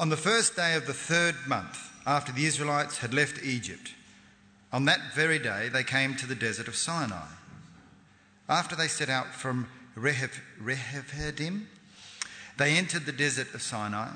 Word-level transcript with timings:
On 0.00 0.08
the 0.08 0.16
first 0.16 0.56
day 0.56 0.76
of 0.76 0.86
the 0.86 0.94
third 0.94 1.36
month, 1.46 1.92
after 2.06 2.32
the 2.32 2.46
Israelites 2.46 2.96
had 2.96 3.12
left 3.12 3.44
Egypt, 3.44 3.92
on 4.72 4.86
that 4.86 5.12
very 5.14 5.38
day 5.38 5.68
they 5.68 5.84
came 5.84 6.16
to 6.16 6.26
the 6.26 6.34
desert 6.34 6.68
of 6.68 6.74
Sinai. 6.74 7.26
After 8.48 8.74
they 8.74 8.88
set 8.88 9.10
out 9.10 9.26
from 9.34 9.68
Rehav, 9.94 10.40
they 12.56 12.78
entered 12.78 13.04
the 13.04 13.12
desert 13.12 13.52
of 13.52 13.60
Sinai, 13.60 14.08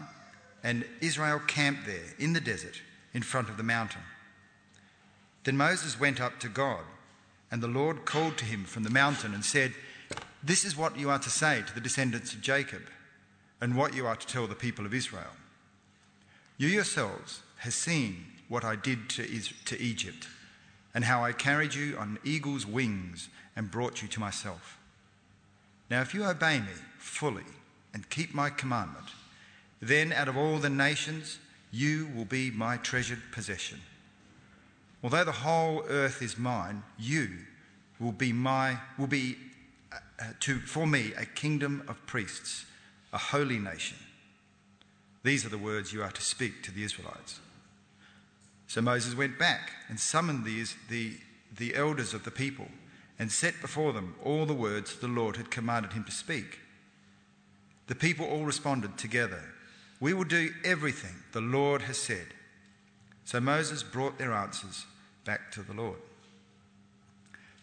and 0.63 0.87
Israel 1.03 1.39
camped 1.47 1.85
there 1.85 2.15
in 2.19 2.33
the 2.33 2.41
desert 2.41 2.81
in 3.13 3.21
front 3.21 3.51
of 3.51 3.59
the 3.59 3.63
mountain. 3.63 4.01
Then 5.45 5.59
Moses 5.59 6.01
went 6.01 6.19
up 6.19 6.41
to 6.41 6.49
God, 6.49 6.85
and 7.51 7.63
the 7.63 7.69
Lord 7.69 8.07
called 8.07 8.39
to 8.39 8.47
him 8.47 8.65
from 8.65 8.85
the 8.85 8.89
mountain 8.89 9.35
and 9.35 9.45
said, 9.45 9.75
This 10.43 10.65
is 10.65 10.79
what 10.79 10.97
you 10.97 11.11
are 11.11 11.19
to 11.19 11.29
say 11.29 11.61
to 11.61 11.75
the 11.75 11.81
descendants 11.83 12.33
of 12.33 12.41
Jacob, 12.41 12.85
and 13.61 13.77
what 13.77 13.95
you 13.95 14.07
are 14.07 14.17
to 14.17 14.27
tell 14.27 14.47
the 14.47 14.55
people 14.55 14.87
of 14.87 14.95
Israel. 14.95 15.29
You 16.65 16.71
yourselves 16.71 17.43
have 17.59 17.75
seen 17.75 18.25
what 18.49 18.65
I 18.65 18.75
did 18.75 19.11
to, 19.11 19.27
to 19.67 19.79
Egypt, 19.79 20.27
and 20.95 21.05
how 21.05 21.23
I 21.23 21.33
carried 21.33 21.75
you 21.75 21.95
on 21.99 22.19
eagle's 22.25 22.65
wings 22.65 23.29
and 23.55 23.71
brought 23.71 24.01
you 24.01 24.09
to 24.09 24.19
myself. 24.19 24.79
Now, 25.91 26.01
if 26.01 26.15
you 26.15 26.25
obey 26.25 26.61
me 26.61 26.73
fully 26.97 27.45
and 27.93 28.09
keep 28.09 28.33
my 28.33 28.49
commandment, 28.49 29.05
then 29.83 30.11
out 30.11 30.27
of 30.27 30.39
all 30.39 30.57
the 30.57 30.71
nations 30.71 31.39
you 31.71 32.09
will 32.17 32.25
be 32.25 32.51
my 32.51 32.79
treasured 32.79 33.21
possession. 33.31 33.83
Although 35.03 35.25
the 35.25 35.33
whole 35.33 35.85
earth 35.91 36.23
is 36.23 36.39
mine, 36.39 36.83
you 36.99 37.29
will 38.01 38.13
be 38.13 38.33
my 38.33 38.79
will 38.99 39.07
be 39.07 39.37
uh, 39.93 39.97
uh, 40.19 40.25
to 40.41 40.61
for 40.61 40.87
me 40.87 41.13
a 41.19 41.27
kingdom 41.27 41.83
of 41.89 42.07
priests, 42.07 42.65
a 43.13 43.19
holy 43.19 43.59
nation. 43.59 43.99
These 45.25 45.47
are 45.47 45.49
the 45.49 45.59
words 45.59 45.93
you 45.93 46.03
are 46.03 46.13
to 46.13 46.23
speak 46.23 46.63
to 46.63 46.71
the 46.71 46.85
Israelites. 46.85 47.41
So 48.69 48.83
Moses 48.83 49.17
went 49.17 49.39
back 49.39 49.71
and 49.89 49.99
summoned 49.99 50.45
the, 50.45 50.65
the, 50.91 51.15
the 51.57 51.75
elders 51.75 52.13
of 52.13 52.25
the 52.25 52.31
people 52.31 52.69
and 53.19 53.33
set 53.33 53.55
before 53.61 53.93
them 53.93 54.15
all 54.23 54.45
the 54.45 54.53
words 54.53 54.97
the 54.97 55.09
Lord 55.09 55.37
had 55.37 55.51
commanded 55.51 55.95
him 55.95 56.05
to 56.05 56.13
speak. 56.13 56.59
The 57.87 57.95
people 57.95 58.27
all 58.27 58.45
responded 58.45 58.99
together, 58.99 59.43
We 59.99 60.13
will 60.13 60.25
do 60.25 60.51
everything 60.63 61.15
the 61.33 61.41
Lord 61.41 61.83
has 61.83 61.99
said. 61.99 62.27
So 63.25 63.41
Moses 63.41 63.83
brought 63.83 64.19
their 64.19 64.33
answers 64.33 64.85
back 65.25 65.51
to 65.53 65.63
the 65.63 65.73
Lord. 65.73 65.99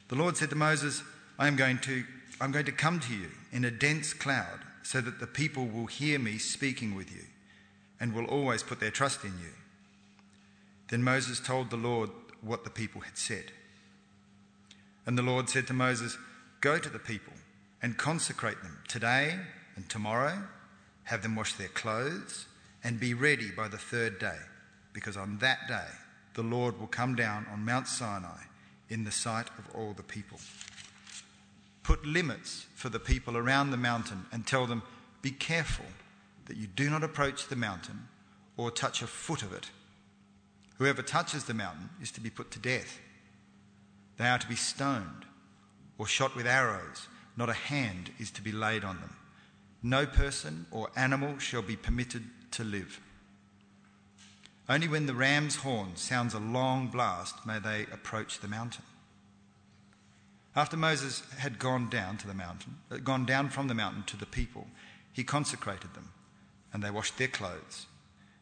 The 0.08 0.16
Lord 0.16 0.36
said 0.36 0.50
to 0.50 0.56
Moses, 0.56 1.04
I 1.38 1.48
am 1.48 1.56
going 1.56 1.78
to, 1.80 2.04
I'm 2.40 2.52
going 2.52 2.66
to 2.66 2.72
come 2.72 3.00
to 3.02 3.14
you 3.14 3.28
in 3.52 3.66
a 3.66 3.72
dense 3.72 4.14
cloud 4.14 4.62
so 4.82 5.00
that 5.00 5.20
the 5.20 5.28
people 5.28 5.68
will 5.68 5.86
hear 5.86 6.18
me 6.18 6.40
speaking 6.40 6.96
with 6.96 7.12
you 7.12 7.26
and 8.02 8.14
will 8.14 8.26
always 8.26 8.64
put 8.64 8.80
their 8.80 8.92
trust 8.92 9.24
in 9.24 9.32
you. 9.40 9.54
Then 10.90 11.04
Moses 11.04 11.40
told 11.40 11.70
the 11.70 11.78
Lord 11.78 12.10
what 12.42 12.64
the 12.64 12.70
people 12.72 13.02
had 13.02 13.18
said. 13.18 13.52
And 15.06 15.18
the 15.18 15.24
Lord 15.24 15.48
said 15.50 15.68
to 15.68 15.74
Moses, 15.74 16.18
Go 16.60 16.80
to 16.80 16.90
the 16.90 17.00
people 17.00 17.34
and 17.82 17.98
consecrate 17.98 18.62
them 18.64 18.80
today 18.88 19.40
and 19.76 19.88
tomorrow, 19.88 20.44
have 21.06 21.22
them 21.22 21.36
wash 21.36 21.54
their 21.54 21.70
clothes, 21.70 22.48
and 22.84 23.00
be 23.00 23.14
ready 23.14 23.52
by 23.52 23.68
the 23.68 23.78
third 23.78 24.20
day, 24.20 24.38
because 24.94 25.16
on 25.16 25.38
that 25.38 25.68
day 25.68 25.88
the 26.34 26.44
Lord 26.44 26.80
will 26.80 26.88
come 26.88 27.16
down 27.16 27.46
on 27.52 27.66
Mount 27.66 27.88
Sinai 27.88 28.44
in 28.90 29.04
the 29.04 29.12
sight 29.12 29.48
of 29.60 29.76
all 29.76 29.94
the 29.94 30.04
people. 30.04 30.40
Put 31.84 32.06
limits 32.06 32.66
for 32.76 32.90
the 32.90 33.00
people 33.00 33.38
around 33.38 33.70
the 33.70 33.78
mountain 33.78 34.26
and 34.32 34.46
tell 34.46 34.66
them, 34.66 34.82
Be 35.22 35.32
careful 35.32 35.86
that 36.46 36.58
you 36.58 36.68
do 36.68 36.90
not 36.90 37.04
approach 37.04 37.48
the 37.48 37.56
mountain 37.56 38.08
or 38.58 38.72
touch 38.72 39.02
a 39.02 39.08
foot 39.08 39.44
of 39.44 39.54
it. 39.54 39.70
Whoever 40.78 41.02
touches 41.02 41.46
the 41.46 41.54
mountain 41.54 41.90
is 42.02 42.12
to 42.12 42.22
be 42.22 42.30
put 42.30 42.52
to 42.52 42.60
death. 42.60 43.00
They 44.18 44.28
are 44.28 44.40
to 44.40 44.48
be 44.48 44.56
stoned 44.56 45.26
or 45.98 46.08
shot 46.08 46.36
with 46.36 46.48
arrows. 46.48 47.08
Not 47.38 47.50
a 47.50 47.54
hand 47.54 48.12
is 48.20 48.32
to 48.32 48.42
be 48.42 48.52
laid 48.52 48.84
on 48.84 49.00
them. 49.00 49.16
No 49.84 50.06
person 50.06 50.66
or 50.72 50.90
animal 50.96 51.38
shall 51.40 51.62
be 51.62 51.76
permitted 51.76 52.24
to 52.52 52.64
live. 52.64 53.00
Only 54.70 54.88
when 54.88 55.06
the 55.06 55.16
ram's 55.16 55.58
horn 55.58 55.96
sounds 55.96 56.34
a 56.34 56.40
long 56.40 56.88
blast 56.88 57.46
may 57.46 57.60
they 57.60 57.84
approach 57.92 58.40
the 58.40 58.48
mountain. 58.48 58.84
After 60.56 60.78
Moses 60.78 61.24
had 61.38 61.60
gone 61.60 61.90
down 61.90 62.18
to 62.18 62.28
the 62.28 62.34
mountain, 62.34 62.78
uh, 62.92 62.98
gone 62.98 63.26
down 63.26 63.50
from 63.50 63.68
the 63.68 63.74
mountain 63.74 64.04
to 64.04 64.18
the 64.18 64.26
people, 64.26 64.68
he 65.14 65.24
consecrated 65.24 65.94
them, 65.94 66.12
and 66.74 66.84
they 66.84 66.92
washed 66.92 67.18
their 67.18 67.28
clothes. 67.28 67.88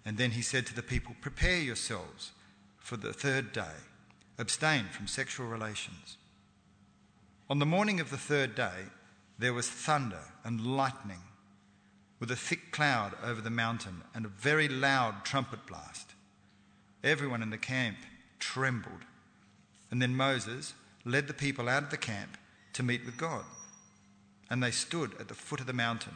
And 0.05 0.17
then 0.17 0.31
he 0.31 0.41
said 0.41 0.65
to 0.67 0.75
the 0.75 0.83
people, 0.83 1.15
Prepare 1.21 1.59
yourselves 1.59 2.31
for 2.77 2.97
the 2.97 3.13
third 3.13 3.51
day, 3.51 3.75
abstain 4.37 4.85
from 4.85 5.07
sexual 5.07 5.47
relations. 5.47 6.17
On 7.49 7.59
the 7.59 7.65
morning 7.65 7.99
of 7.99 8.09
the 8.09 8.17
third 8.17 8.55
day, 8.55 8.85
there 9.37 9.53
was 9.53 9.69
thunder 9.69 10.33
and 10.43 10.65
lightning, 10.65 11.21
with 12.19 12.29
a 12.29 12.35
thick 12.35 12.71
cloud 12.71 13.15
over 13.23 13.41
the 13.41 13.49
mountain 13.49 14.03
and 14.13 14.25
a 14.25 14.29
very 14.29 14.67
loud 14.67 15.23
trumpet 15.23 15.65
blast. 15.65 16.13
Everyone 17.03 17.41
in 17.41 17.49
the 17.49 17.57
camp 17.57 17.97
trembled. 18.39 19.05
And 19.89 20.01
then 20.01 20.15
Moses 20.15 20.73
led 21.05 21.27
the 21.27 21.33
people 21.33 21.69
out 21.69 21.83
of 21.83 21.89
the 21.89 21.97
camp 21.97 22.37
to 22.73 22.83
meet 22.83 23.05
with 23.05 23.17
God. 23.17 23.45
And 24.49 24.61
they 24.61 24.71
stood 24.71 25.13
at 25.19 25.27
the 25.27 25.33
foot 25.33 25.59
of 25.61 25.67
the 25.67 25.73
mountain. 25.73 26.13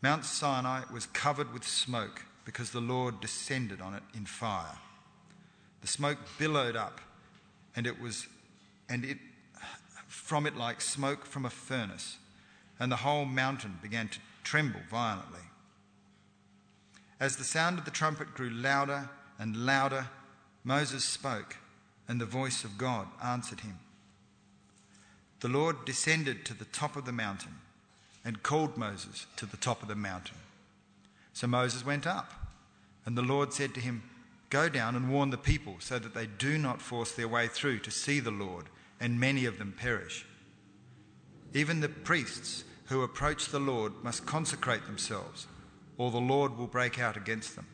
Mount 0.00 0.24
Sinai 0.24 0.82
was 0.92 1.06
covered 1.06 1.52
with 1.52 1.66
smoke 1.66 2.24
because 2.44 2.70
the 2.70 2.80
Lord 2.80 3.20
descended 3.20 3.80
on 3.80 3.94
it 3.94 4.02
in 4.14 4.26
fire. 4.26 4.78
The 5.80 5.88
smoke 5.88 6.18
billowed 6.38 6.76
up, 6.76 7.00
and 7.74 7.86
it 7.86 8.00
was, 8.00 8.26
and 8.88 9.04
it, 9.04 9.18
from 10.06 10.46
it 10.46 10.56
like 10.56 10.80
smoke 10.80 11.26
from 11.26 11.44
a 11.44 11.50
furnace, 11.50 12.18
and 12.78 12.90
the 12.90 12.96
whole 12.96 13.24
mountain 13.24 13.78
began 13.82 14.08
to 14.08 14.18
tremble 14.44 14.80
violently. 14.88 15.40
As 17.20 17.36
the 17.36 17.44
sound 17.44 17.78
of 17.78 17.84
the 17.84 17.90
trumpet 17.90 18.34
grew 18.34 18.50
louder 18.50 19.10
and 19.38 19.66
louder, 19.66 20.08
Moses 20.62 21.04
spoke, 21.04 21.56
and 22.06 22.20
the 22.20 22.26
voice 22.26 22.62
of 22.62 22.78
God 22.78 23.08
answered 23.22 23.60
him. 23.60 23.78
The 25.40 25.48
Lord 25.48 25.84
descended 25.84 26.44
to 26.44 26.54
the 26.54 26.64
top 26.66 26.96
of 26.96 27.04
the 27.04 27.12
mountain 27.12 27.56
and 28.24 28.42
called 28.42 28.76
Moses 28.76 29.26
to 29.36 29.46
the 29.46 29.56
top 29.56 29.82
of 29.82 29.88
the 29.88 29.94
mountain. 29.94 30.36
So 31.32 31.46
Moses 31.46 31.84
went 31.84 32.06
up, 32.06 32.32
and 33.06 33.16
the 33.16 33.22
Lord 33.22 33.52
said 33.52 33.74
to 33.74 33.80
him, 33.80 34.02
Go 34.50 34.68
down 34.68 34.96
and 34.96 35.10
warn 35.10 35.30
the 35.30 35.36
people 35.36 35.76
so 35.78 35.98
that 35.98 36.14
they 36.14 36.26
do 36.26 36.58
not 36.58 36.80
force 36.80 37.12
their 37.12 37.28
way 37.28 37.48
through 37.48 37.80
to 37.80 37.90
see 37.90 38.18
the 38.18 38.30
Lord, 38.30 38.66
and 38.98 39.20
many 39.20 39.44
of 39.44 39.58
them 39.58 39.74
perish. 39.76 40.26
Even 41.54 41.80
the 41.80 41.88
priests 41.88 42.64
who 42.86 43.02
approach 43.02 43.46
the 43.46 43.60
Lord 43.60 43.92
must 44.02 44.26
consecrate 44.26 44.86
themselves, 44.86 45.46
or 45.96 46.10
the 46.10 46.18
Lord 46.18 46.56
will 46.56 46.66
break 46.66 46.98
out 46.98 47.16
against 47.16 47.56
them. 47.56 47.66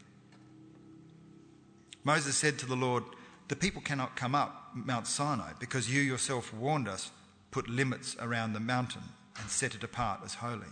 Moses 2.03 2.37
said 2.37 2.59
to 2.59 2.67
the 2.67 2.77
Lord, 2.77 3.05
The 3.49 3.57
people 3.57 3.81
cannot 3.81 4.17
come 4.17 4.35
up 4.35 4.73
Mount 4.75 5.07
Sinai 5.07 5.53
because 5.59 5.93
you 5.93 6.03
yourself 6.03 6.53
warned 6.53 6.89
us, 6.89 7.13
put 7.51 7.69
limits 7.69 8.17
around 8.21 8.53
the 8.53 8.61
mountain 8.61 9.03
and 9.41 9.51
set 9.51 9.75
it 9.75 9.85
apart 9.85 10.21
as 10.25 10.35
holy. 10.35 10.67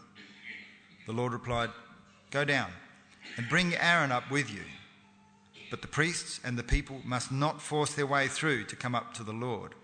The 1.07 1.13
Lord 1.13 1.33
replied, 1.33 1.71
Go 2.31 2.45
down 2.45 2.71
and 3.37 3.49
bring 3.49 3.75
Aaron 3.75 4.13
up 4.13 4.31
with 4.31 4.53
you. 4.53 4.63
But 5.71 5.83
the 5.83 5.89
priests 5.89 6.39
and 6.45 6.59
the 6.59 6.63
people 6.63 7.01
must 7.05 7.33
not 7.33 7.63
force 7.63 7.95
their 7.95 8.07
way 8.07 8.29
through 8.29 8.65
to 8.65 8.77
come 8.77 8.95
up 8.95 9.15
to 9.15 9.25
the 9.25 9.33
Lord, 9.33 9.75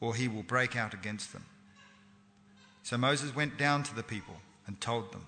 or 0.00 0.14
he 0.14 0.28
will 0.28 0.42
break 0.42 0.76
out 0.76 0.94
against 0.94 1.32
them. 1.32 1.44
So 2.82 2.98
Moses 2.98 3.34
went 3.34 3.56
down 3.56 3.82
to 3.84 3.94
the 3.94 4.02
people 4.02 4.36
and 4.66 4.80
told 4.80 5.12
them. 5.12 5.26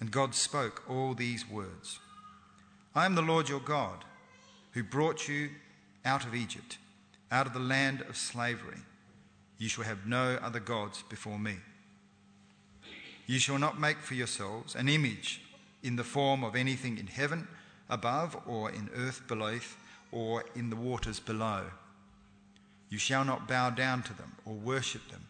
And 0.00 0.10
God 0.10 0.34
spoke 0.34 0.82
all 0.88 1.14
these 1.14 1.48
words. 1.48 2.00
I 2.94 3.06
am 3.06 3.14
the 3.14 3.22
Lord 3.22 3.48
your 3.48 3.60
God, 3.60 4.04
who 4.72 4.82
brought 4.82 5.28
you 5.28 5.50
out 6.04 6.26
of 6.26 6.34
Egypt, 6.34 6.76
out 7.30 7.46
of 7.46 7.52
the 7.52 7.60
land 7.60 8.02
of 8.02 8.16
slavery. 8.16 8.78
You 9.62 9.68
shall 9.68 9.84
have 9.84 10.08
no 10.08 10.40
other 10.42 10.58
gods 10.58 11.04
before 11.08 11.38
me. 11.38 11.54
You 13.28 13.38
shall 13.38 13.60
not 13.60 13.78
make 13.78 13.98
for 13.98 14.14
yourselves 14.14 14.74
an 14.74 14.88
image 14.88 15.40
in 15.84 15.94
the 15.94 16.02
form 16.02 16.42
of 16.42 16.56
anything 16.56 16.98
in 16.98 17.06
heaven 17.06 17.46
above, 17.88 18.36
or 18.44 18.72
in 18.72 18.90
earth 18.96 19.22
beneath, 19.28 19.76
or 20.10 20.42
in 20.56 20.68
the 20.68 20.74
waters 20.74 21.20
below. 21.20 21.66
You 22.88 22.98
shall 22.98 23.24
not 23.24 23.46
bow 23.46 23.70
down 23.70 24.02
to 24.02 24.14
them 24.14 24.32
or 24.44 24.54
worship 24.54 25.08
them, 25.12 25.28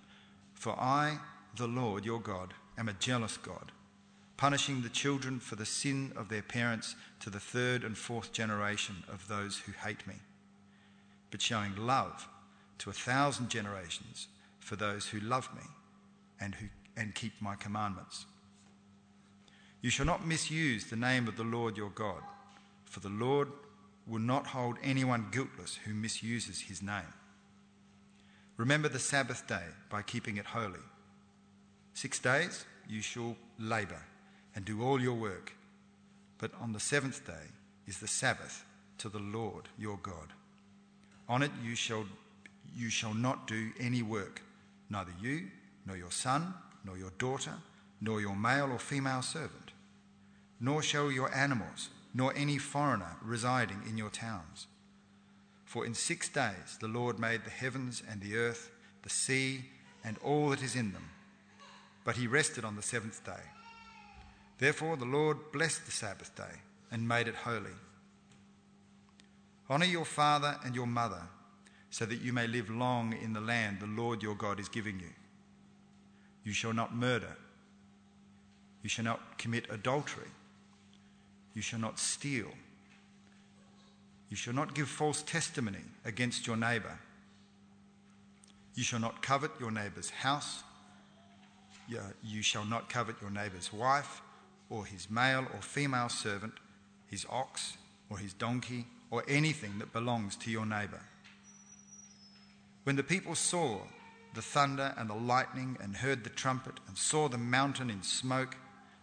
for 0.55 0.73
I, 0.81 1.19
the 1.59 1.67
Lord 1.67 2.07
your 2.07 2.19
God, 2.21 2.55
am 2.79 2.89
a 2.89 2.95
jealous 2.95 3.37
God 3.37 3.71
punishing 4.39 4.81
the 4.81 4.89
children 4.89 5.39
for 5.41 5.57
the 5.57 5.67
sin 5.67 6.11
of 6.17 6.31
their 6.31 6.43
parents 6.43 6.97
to 7.21 7.29
the 7.29 7.39
third 7.39 7.85
and 7.85 7.99
fourth 7.99 8.33
generation 8.33 9.05
of 9.13 9.29
those 9.29 9.59
who 9.59 9.73
hate 9.87 10.07
me, 10.07 10.15
but 11.31 11.43
showing 11.43 11.77
love 11.77 12.27
to 12.79 12.91
a 12.91 12.93
thousand 12.93 13.49
generations 13.49 14.29
for 14.61 14.77
those 14.77 15.07
who 15.09 15.21
love 15.21 15.49
me 15.55 15.63
and, 16.41 16.55
who, 16.55 16.67
and 16.97 17.15
keep 17.15 17.33
my 17.41 17.55
commandments. 17.55 18.27
You 19.81 19.91
shall 19.91 20.07
not 20.07 20.27
misuse 20.27 20.85
the 20.85 20.97
name 20.97 21.27
of 21.27 21.37
the 21.37 21.43
Lord 21.43 21.77
your 21.77 21.91
God, 21.91 22.23
for 22.85 23.01
the 23.01 23.09
Lord 23.09 23.49
will 24.07 24.21
not 24.21 24.47
hold 24.49 24.77
anyone 24.83 25.29
guiltless 25.33 25.79
who 25.85 25.95
misuses 25.95 26.61
his 26.61 26.83
name. 26.83 27.13
Remember 28.57 28.89
the 28.89 28.99
Sabbath 28.99 29.47
day 29.47 29.65
by 29.91 30.03
keeping 30.03 30.37
it 30.37 30.47
holy. 30.47 30.81
Six 31.95 32.19
days 32.19 32.65
you 32.89 33.03
shall 33.03 33.37
labour 33.59 34.03
and 34.55 34.65
do 34.65 34.83
all 34.83 35.01
your 35.01 35.15
work, 35.15 35.53
but 36.39 36.53
on 36.61 36.73
the 36.73 36.81
seventh 36.81 37.27
day 37.27 37.51
is 37.87 37.99
the 37.99 38.09
Sabbath 38.09 38.65
to 38.99 39.09
the 39.09 39.19
Lord 39.19 39.69
your 39.79 39.99
God. 40.03 40.29
On 41.29 41.43
it 41.43 41.51
you 41.65 41.75
shall, 41.75 42.05
you 42.77 42.91
shall 42.91 43.15
not 43.15 43.47
do 43.47 43.71
any 43.79 44.03
work, 44.03 44.43
neither 44.91 45.13
you, 45.21 45.49
nor 45.87 45.97
your 45.97 46.11
son, 46.11 46.55
nor 46.85 46.97
your 46.97 47.13
daughter, 47.19 47.55
nor 48.01 48.21
your 48.21 48.37
male 48.37 48.71
or 48.73 48.79
female 48.79 49.23
servant, 49.23 49.73
nor 50.61 50.83
shall 50.83 51.11
your 51.11 51.35
animals, 51.35 51.89
nor 52.15 52.35
any 52.37 52.59
foreigner 52.59 53.17
residing 53.23 53.83
in 53.89 53.97
your 53.97 54.11
towns. 54.11 54.67
For 55.65 55.87
in 55.87 55.95
six 55.95 56.29
days 56.29 56.77
the 56.81 56.89
Lord 56.89 57.19
made 57.19 57.45
the 57.45 57.51
heavens 57.51 58.03
and 58.11 58.21
the 58.21 58.37
earth, 58.37 58.71
the 59.03 59.11
sea, 59.11 59.65
and 60.05 60.19
all 60.19 60.51
that 60.51 60.63
is 60.63 60.77
in 60.77 60.93
them. 60.93 61.11
But 62.05 62.17
he 62.17 62.27
rested 62.27 62.65
on 62.65 62.77
the 62.77 62.83
seventh 62.83 63.25
day. 63.25 63.43
Therefore 64.59 64.97
the 64.97 65.05
Lord 65.05 65.53
blessed 65.53 65.87
the 65.87 65.93
Sabbath 65.93 66.35
day 66.37 66.61
and 66.91 67.09
made 67.09 67.29
it 67.29 67.35
holy. 67.35 67.77
Honour 69.71 69.87
your 69.87 70.05
father 70.05 70.59
and 70.65 70.75
your 70.75 70.87
mother, 70.87 71.23
so 71.93 72.07
that 72.07 72.23
you 72.23 72.33
may 72.33 72.47
live 72.47 72.71
long 72.71 73.15
in 73.23 73.35
the 73.35 73.41
land 73.41 73.79
the 73.79 73.87
Lord 73.87 74.23
your 74.23 74.35
God 74.35 74.59
is 74.59 74.69
giving 74.69 74.99
you. 74.99 75.11
You 76.43 76.55
shall 76.55 76.73
not 76.73 76.95
murder. 76.97 77.37
You 78.83 78.89
shall 78.89 79.05
not 79.05 79.37
commit 79.39 79.67
adultery. 79.71 80.31
You 81.55 81.61
shall 81.61 81.79
not 81.79 81.99
steal. 81.99 82.49
You 84.31 84.37
shall 84.37 84.55
not 84.55 84.75
give 84.75 84.89
false 84.89 85.23
testimony 85.23 85.85
against 86.07 86.47
your 86.47 86.57
neighbour. 86.57 86.99
You 88.75 88.85
shall 88.85 88.99
not 88.99 89.21
covet 89.21 89.51
your 89.61 89.71
neighbour's 89.71 90.09
house. 90.09 90.63
You 92.25 92.41
shall 92.41 92.65
not 92.65 92.89
covet 92.89 93.17
your 93.21 93.31
neighbour's 93.31 93.71
wife, 93.71 94.23
or 94.71 94.87
his 94.87 95.11
male 95.11 95.47
or 95.53 95.61
female 95.61 96.09
servant, 96.09 96.55
his 97.07 97.27
ox, 97.29 97.77
or 98.09 98.17
his 98.17 98.33
donkey, 98.33 98.87
or 99.11 99.25
anything 99.29 99.79
that 99.79 99.93
belongs 99.93 100.37
to 100.37 100.51
your 100.51 100.65
neighbour. 100.65 101.03
When 102.85 102.97
the 102.97 103.03
people 103.03 103.35
saw 103.35 103.79
the 104.35 104.43
thunder 104.43 104.95
and 104.97 105.11
the 105.11 105.15
lightning, 105.15 105.77
and 105.81 105.97
heard 105.97 106.25
the 106.25 106.31
trumpet, 106.31 106.75
and 106.89 106.97
saw 106.97 107.29
the 107.29 107.39
mountain 107.39 107.91
in 107.91 108.03
smoke, 108.03 108.57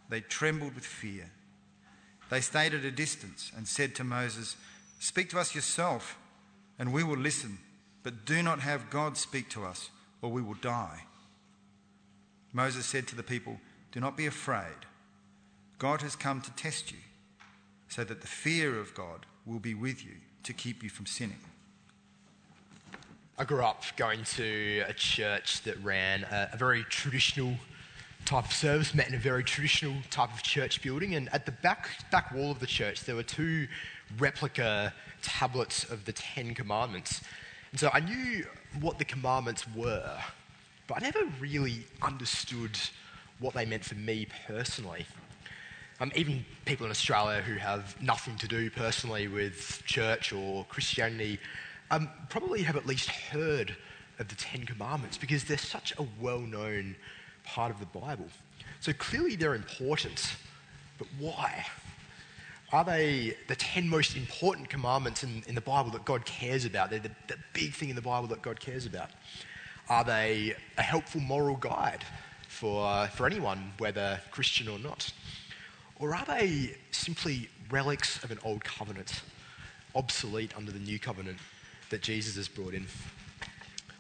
they 0.10 0.22
trembled 0.22 0.74
with 0.76 0.86
fear. 0.86 1.32
They 2.30 2.42
stayed 2.42 2.74
at 2.74 2.84
a 2.84 2.92
distance 2.92 3.52
and 3.56 3.68
said 3.68 3.96
to 3.96 4.04
Moses, 4.04 4.56
Speak 5.00 5.30
to 5.30 5.40
us 5.40 5.56
yourself, 5.56 6.18
and 6.78 6.92
we 6.92 7.04
will 7.04 7.18
listen, 7.18 7.60
but 8.04 8.26
do 8.26 8.42
not 8.42 8.60
have 8.62 8.90
God 8.90 9.18
speak 9.18 9.50
to 9.50 9.66
us, 9.66 9.90
or 10.22 10.32
we 10.32 10.42
will 10.42 10.56
die. 10.56 11.04
Moses 12.52 12.86
said 12.86 13.08
to 13.08 13.16
the 13.16 13.24
people, 13.24 13.60
Do 13.92 14.00
not 14.00 14.18
be 14.18 14.26
afraid. 14.26 14.86
God 15.78 16.02
has 16.02 16.16
come 16.16 16.42
to 16.42 16.52
test 16.56 16.92
you, 16.92 16.98
so 17.88 18.04
that 18.04 18.22
the 18.22 18.28
fear 18.28 18.80
of 18.80 18.94
God 18.94 19.26
will 19.46 19.60
be 19.60 19.74
with 19.74 20.04
you 20.04 20.16
to 20.44 20.54
keep 20.54 20.84
you 20.84 20.90
from 20.90 21.06
sinning. 21.06 21.40
I 23.42 23.46
grew 23.46 23.64
up 23.64 23.84
going 23.96 24.26
to 24.36 24.84
a 24.86 24.92
church 24.92 25.62
that 25.62 25.82
ran 25.82 26.26
a, 26.26 26.50
a 26.52 26.58
very 26.58 26.84
traditional 26.84 27.54
type 28.26 28.44
of 28.44 28.52
service, 28.52 28.94
met 28.94 29.08
in 29.08 29.16
a 29.16 29.18
very 29.18 29.46
traditional 29.46 29.94
type 30.10 30.34
of 30.34 30.44
church 30.44 30.82
building. 30.82 31.16
And 31.16 31.30
at 31.34 31.46
the 31.46 31.54
back, 31.54 31.88
back 32.12 32.34
wall 32.34 32.52
of 32.52 32.60
the 32.60 32.68
church, 32.68 33.06
there 33.06 33.16
were 33.16 33.24
two 33.24 33.70
replica 34.18 34.94
tablets 35.22 35.86
of 35.86 36.04
the 36.04 36.12
Ten 36.12 36.54
Commandments. 36.54 37.22
And 37.72 37.80
so 37.80 37.90
I 37.94 38.02
knew 38.02 38.46
what 38.82 39.00
the 39.00 39.06
commandments 39.06 39.64
were, 39.74 40.18
but 40.88 40.98
I 40.98 41.00
never 41.00 41.24
really 41.40 41.86
understood 42.02 42.78
what 43.40 43.54
they 43.54 43.66
meant 43.66 43.86
for 43.86 43.96
me 43.96 44.28
personally. 44.48 45.06
Um, 46.02 46.12
even 46.14 46.46
people 46.66 46.86
in 46.86 46.92
Australia 46.92 47.42
who 47.42 47.56
have 47.56 48.02
nothing 48.02 48.36
to 48.40 48.50
do 48.50 48.70
personally 48.70 49.30
with 49.30 49.82
church 49.86 50.34
or 50.34 50.66
Christianity 50.66 51.40
um, 51.92 52.10
probably 52.30 52.64
have 52.64 52.76
at 52.76 52.86
least 52.86 53.10
heard 53.10 53.76
of 54.20 54.28
the 54.28 54.36
Ten 54.36 54.66
Commandments 54.66 55.18
because 55.18 55.44
they're 55.46 55.58
such 55.58 55.94
a 55.98 56.06
well 56.22 56.40
known 56.40 56.96
part 57.44 57.72
of 57.72 57.80
the 57.80 58.00
Bible. 58.00 58.28
So 58.80 58.94
clearly 58.94 59.36
they're 59.36 59.56
important, 59.56 60.36
but 60.98 61.08
why? 61.18 61.66
Are 62.72 62.84
they 62.84 63.36
the 63.48 63.56
10 63.56 63.90
most 63.90 64.16
important 64.16 64.70
commandments 64.70 65.24
in, 65.24 65.42
in 65.48 65.56
the 65.56 65.62
Bible 65.62 65.90
that 65.92 66.06
God 66.06 66.24
cares 66.26 66.66
about? 66.66 66.92
They're 66.92 67.00
the, 67.00 67.12
the 67.28 67.38
big 67.54 67.74
thing 67.74 67.90
in 67.90 67.96
the 67.96 68.02
Bible 68.02 68.28
that 68.28 68.44
God 68.44 68.60
cares 68.60 68.86
about. 68.86 69.10
Are 69.90 70.04
they 70.04 70.56
a 70.78 70.84
helpful 70.84 71.20
moral 71.20 71.56
guide 71.56 72.06
for, 72.48 73.08
for 73.08 73.26
anyone, 73.26 73.74
whether 73.80 74.20
Christian 74.30 74.68
or 74.68 74.78
not? 74.78 75.12
Or 76.00 76.14
are 76.14 76.26
they 76.26 76.78
simply 76.92 77.50
relics 77.72 78.24
of 78.24 78.30
an 78.30 78.38
old 78.44 78.64
covenant, 78.64 79.24
obsolete 79.96 80.56
under 80.56 80.72
the 80.72 80.80
new 80.80 81.00
covenant 81.00 81.40
that 81.90 82.02
Jesus 82.02 82.36
has 82.36 82.48
brought 82.48 82.74
in? 82.74 82.86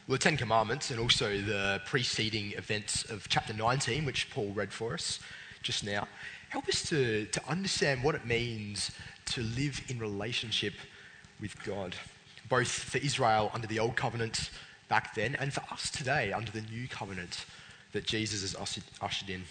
Well, 0.08 0.18
the 0.18 0.24
Ten 0.24 0.38
Commandments 0.38 0.90
and 0.90 1.00
also 1.00 1.40
the 1.42 1.82
preceding 1.86 2.54
events 2.54 3.04
of 3.06 3.28
chapter 3.30 3.54
19, 3.54 4.06
which 4.06 4.30
Paul 4.32 4.52
read 4.56 4.74
for 4.74 4.94
us 4.94 5.20
just 5.62 5.84
now, 5.84 6.08
help 6.50 6.68
us 6.68 6.82
to, 6.90 7.26
to 7.26 7.50
understand 7.50 8.04
what 8.04 8.16
it 8.16 8.26
means 8.26 8.92
to 9.26 9.42
live 9.42 9.82
in 9.88 10.00
relationship 10.00 10.74
with 11.40 11.64
God, 11.64 11.96
both 12.50 12.70
for 12.70 12.98
Israel 12.98 13.52
under 13.54 13.68
the 13.68 13.80
Old 13.80 13.96
Covenant 13.96 14.50
back 14.88 15.14
then 15.14 15.36
and 15.36 15.54
for 15.54 15.62
us 15.72 15.92
today 15.92 16.34
under 16.34 16.52
the 16.52 16.62
New 16.62 16.88
Covenant 16.88 17.46
that 17.92 18.06
Jesus 18.06 18.42
has 18.42 18.56
ushered 19.02 19.30
in. 19.30 19.44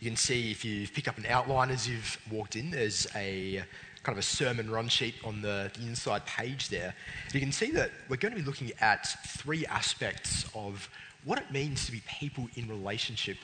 You 0.00 0.10
can 0.10 0.16
see 0.16 0.50
if 0.50 0.64
you 0.64 0.86
pick 0.88 1.08
up 1.08 1.18
an 1.18 1.26
outline 1.26 1.70
as 1.70 1.88
you've 1.88 2.18
walked 2.30 2.56
in, 2.56 2.70
there's 2.70 3.06
a 3.14 3.62
kind 4.08 4.16
of 4.16 4.24
a 4.24 4.26
sermon 4.26 4.70
run 4.70 4.88
sheet 4.88 5.16
on 5.22 5.42
the, 5.42 5.70
the 5.78 5.86
inside 5.86 6.24
page 6.24 6.70
there. 6.70 6.94
You 7.34 7.40
can 7.40 7.52
see 7.52 7.70
that 7.72 7.90
we're 8.08 8.16
going 8.16 8.32
to 8.32 8.40
be 8.40 8.46
looking 8.46 8.72
at 8.80 9.06
three 9.26 9.66
aspects 9.66 10.46
of 10.54 10.88
what 11.24 11.38
it 11.38 11.50
means 11.50 11.84
to 11.84 11.92
be 11.92 12.00
people 12.08 12.48
in 12.56 12.66
relationship 12.68 13.36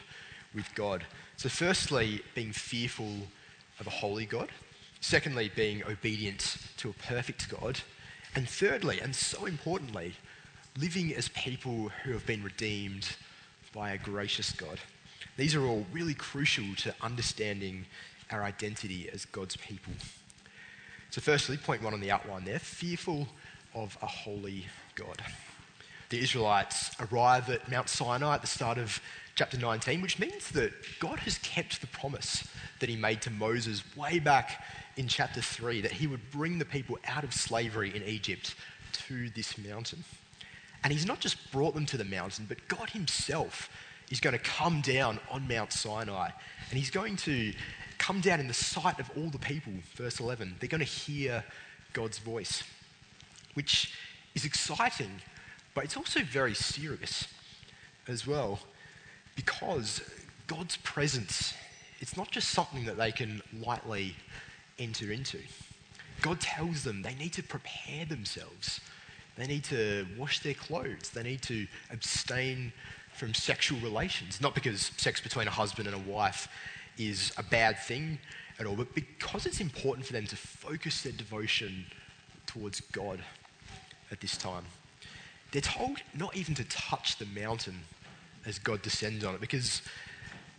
with 0.54 0.74
God. 0.74 1.04
So, 1.36 1.50
firstly, 1.50 2.22
being 2.34 2.50
fearful 2.50 3.12
of 3.78 3.86
a 3.86 3.90
holy 3.90 4.24
God. 4.24 4.48
Secondly, 5.02 5.52
being 5.54 5.84
obedient 5.84 6.56
to 6.78 6.88
a 6.88 6.94
perfect 6.94 7.50
God. 7.50 7.78
And 8.34 8.48
thirdly, 8.48 9.00
and 9.02 9.14
so 9.14 9.44
importantly, 9.44 10.14
living 10.78 11.12
as 11.14 11.28
people 11.28 11.90
who 12.04 12.12
have 12.12 12.24
been 12.24 12.42
redeemed 12.42 13.06
by 13.74 13.90
a 13.90 13.98
gracious 13.98 14.50
God. 14.50 14.80
These 15.36 15.54
are 15.54 15.66
all 15.66 15.84
really 15.92 16.14
crucial 16.14 16.74
to 16.76 16.94
understanding 17.02 17.84
our 18.30 18.42
identity 18.42 19.10
as 19.12 19.26
God's 19.26 19.58
people. 19.58 19.92
So, 21.14 21.20
firstly, 21.20 21.56
point 21.56 21.80
one 21.80 21.94
on 21.94 22.00
the 22.00 22.10
outline 22.10 22.42
there 22.42 22.58
fearful 22.58 23.28
of 23.72 23.96
a 24.02 24.06
holy 24.06 24.66
God. 24.96 25.22
The 26.08 26.18
Israelites 26.18 26.90
arrive 26.98 27.48
at 27.50 27.70
Mount 27.70 27.88
Sinai 27.88 28.34
at 28.34 28.40
the 28.40 28.48
start 28.48 28.78
of 28.78 29.00
chapter 29.36 29.56
19, 29.56 30.02
which 30.02 30.18
means 30.18 30.50
that 30.50 30.72
God 30.98 31.20
has 31.20 31.38
kept 31.38 31.80
the 31.80 31.86
promise 31.86 32.48
that 32.80 32.88
he 32.88 32.96
made 32.96 33.22
to 33.22 33.30
Moses 33.30 33.84
way 33.96 34.18
back 34.18 34.64
in 34.96 35.06
chapter 35.06 35.40
3 35.40 35.82
that 35.82 35.92
he 35.92 36.08
would 36.08 36.32
bring 36.32 36.58
the 36.58 36.64
people 36.64 36.98
out 37.06 37.22
of 37.22 37.32
slavery 37.32 37.94
in 37.94 38.02
Egypt 38.02 38.56
to 39.06 39.30
this 39.36 39.56
mountain. 39.56 40.02
And 40.82 40.92
he's 40.92 41.06
not 41.06 41.20
just 41.20 41.52
brought 41.52 41.76
them 41.76 41.86
to 41.86 41.96
the 41.96 42.04
mountain, 42.04 42.46
but 42.48 42.66
God 42.66 42.90
himself 42.90 43.70
is 44.10 44.18
going 44.18 44.36
to 44.36 44.42
come 44.42 44.80
down 44.80 45.20
on 45.30 45.46
Mount 45.46 45.72
Sinai 45.72 46.30
and 46.70 46.78
he's 46.78 46.90
going 46.90 47.14
to 47.18 47.52
come 47.98 48.20
down 48.20 48.40
in 48.40 48.48
the 48.48 48.54
sight 48.54 48.98
of 49.00 49.10
all 49.16 49.28
the 49.28 49.38
people, 49.38 49.72
verse 49.94 50.20
11. 50.20 50.56
They're 50.60 50.68
going 50.68 50.80
to 50.80 50.84
hear 50.84 51.44
God's 51.92 52.18
voice, 52.18 52.62
which 53.54 53.92
is 54.34 54.44
exciting, 54.44 55.20
but 55.74 55.84
it's 55.84 55.96
also 55.96 56.20
very 56.22 56.54
serious 56.54 57.28
as 58.08 58.26
well, 58.26 58.60
because 59.36 60.02
God's 60.46 60.76
presence, 60.78 61.54
it's 62.00 62.16
not 62.16 62.30
just 62.30 62.50
something 62.50 62.84
that 62.84 62.96
they 62.96 63.12
can 63.12 63.42
lightly 63.64 64.16
enter 64.78 65.10
into. 65.10 65.38
God 66.20 66.40
tells 66.40 66.84
them 66.84 67.02
they 67.02 67.14
need 67.14 67.32
to 67.34 67.42
prepare 67.42 68.04
themselves. 68.04 68.80
They 69.36 69.46
need 69.46 69.64
to 69.64 70.06
wash 70.16 70.40
their 70.40 70.54
clothes. 70.54 71.10
They 71.10 71.22
need 71.22 71.42
to 71.42 71.66
abstain 71.90 72.72
from 73.14 73.34
sexual 73.34 73.78
relations. 73.80 74.40
Not 74.40 74.54
because 74.54 74.92
sex 74.96 75.20
between 75.20 75.48
a 75.48 75.50
husband 75.50 75.88
and 75.88 75.96
a 75.96 76.10
wife 76.10 76.48
is 76.98 77.32
a 77.36 77.42
bad 77.42 77.78
thing 77.78 78.18
at 78.58 78.66
all, 78.66 78.76
but 78.76 78.94
because 78.94 79.46
it's 79.46 79.60
important 79.60 80.06
for 80.06 80.12
them 80.12 80.26
to 80.26 80.36
focus 80.36 81.02
their 81.02 81.12
devotion 81.12 81.86
towards 82.46 82.80
God 82.80 83.20
at 84.10 84.20
this 84.20 84.36
time. 84.36 84.64
They're 85.50 85.60
told 85.60 85.98
not 86.14 86.36
even 86.36 86.54
to 86.56 86.64
touch 86.64 87.18
the 87.18 87.26
mountain 87.26 87.80
as 88.46 88.58
God 88.58 88.82
descends 88.82 89.24
on 89.24 89.34
it, 89.34 89.40
because 89.40 89.82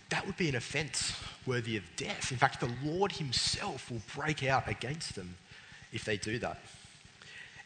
that 0.09 0.25
would 0.25 0.37
be 0.37 0.49
an 0.49 0.55
offense 0.55 1.13
worthy 1.45 1.77
of 1.77 1.83
death. 1.95 2.31
In 2.31 2.37
fact, 2.37 2.59
the 2.59 2.71
Lord 2.83 3.13
Himself 3.13 3.91
will 3.91 4.01
break 4.15 4.43
out 4.43 4.67
against 4.67 5.15
them 5.15 5.35
if 5.91 6.03
they 6.03 6.17
do 6.17 6.39
that. 6.39 6.61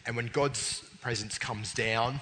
And 0.06 0.16
when 0.16 0.28
God's 0.28 0.84
presence 1.02 1.38
comes 1.38 1.74
down 1.74 2.20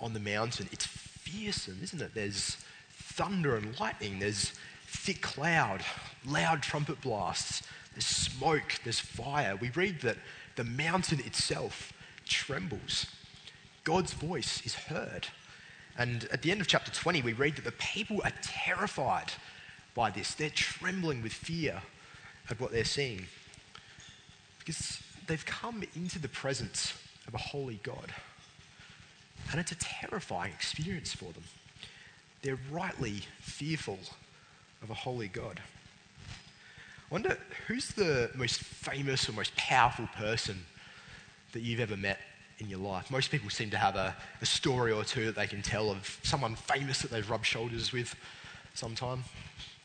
on 0.00 0.12
the 0.12 0.20
mountain, 0.20 0.68
it's 0.72 0.86
fearsome, 0.86 1.78
isn't 1.82 2.00
it? 2.00 2.14
There's 2.14 2.56
thunder 2.90 3.56
and 3.56 3.78
lightning, 3.78 4.18
there's 4.18 4.52
thick 4.96 5.20
cloud, 5.20 5.82
loud 6.24 6.62
trumpet 6.62 7.00
blasts, 7.00 7.62
there's 7.94 8.06
smoke, 8.06 8.80
there's 8.84 9.00
fire. 9.00 9.56
We 9.56 9.70
read 9.70 10.00
that 10.02 10.16
the 10.56 10.64
mountain 10.64 11.20
itself 11.20 11.92
trembles. 12.26 13.06
God's 13.84 14.12
voice 14.12 14.60
is 14.66 14.74
heard. 14.74 15.28
And 15.96 16.24
at 16.32 16.42
the 16.42 16.50
end 16.50 16.60
of 16.60 16.66
chapter 16.66 16.90
20, 16.90 17.22
we 17.22 17.32
read 17.32 17.56
that 17.56 17.64
the 17.64 17.72
people 17.72 18.20
are 18.24 18.32
terrified 18.42 19.32
by 19.94 20.10
this. 20.10 20.34
They're 20.34 20.50
trembling 20.50 21.22
with 21.22 21.32
fear 21.32 21.80
at 22.50 22.60
what 22.60 22.72
they're 22.72 22.84
seeing. 22.84 23.26
Because 24.58 25.00
they've 25.26 25.46
come 25.46 25.82
into 25.94 26.18
the 26.18 26.28
presence 26.28 26.92
of 27.26 27.34
a 27.34 27.38
holy 27.38 27.80
God. 27.82 28.12
And 29.50 29.60
it's 29.60 29.72
a 29.72 29.76
terrifying 29.76 30.52
experience 30.52 31.12
for 31.12 31.32
them. 31.32 31.44
They're 32.42 32.58
rightly 32.70 33.22
fearful 33.40 33.98
of 34.82 34.90
a 34.90 34.94
holy 34.94 35.28
God. 35.28 35.60
I 37.10 37.14
wonder 37.14 37.38
who's 37.66 37.88
the 37.92 38.30
most 38.34 38.60
famous 38.60 39.28
or 39.28 39.32
most 39.32 39.54
powerful 39.56 40.08
person 40.16 40.66
that 41.52 41.60
you've 41.60 41.80
ever 41.80 41.96
met 41.96 42.18
in 42.58 42.68
your 42.68 42.80
life? 42.80 43.10
Most 43.10 43.30
people 43.30 43.48
seem 43.50 43.70
to 43.70 43.78
have 43.78 43.96
a, 43.96 44.16
a 44.42 44.46
story 44.46 44.92
or 44.92 45.04
two 45.04 45.26
that 45.26 45.36
they 45.36 45.46
can 45.46 45.62
tell 45.62 45.90
of 45.90 46.18
someone 46.22 46.56
famous 46.56 47.02
that 47.02 47.10
they've 47.10 47.28
rubbed 47.28 47.46
shoulders 47.46 47.92
with 47.92 48.14
sometime. 48.74 49.24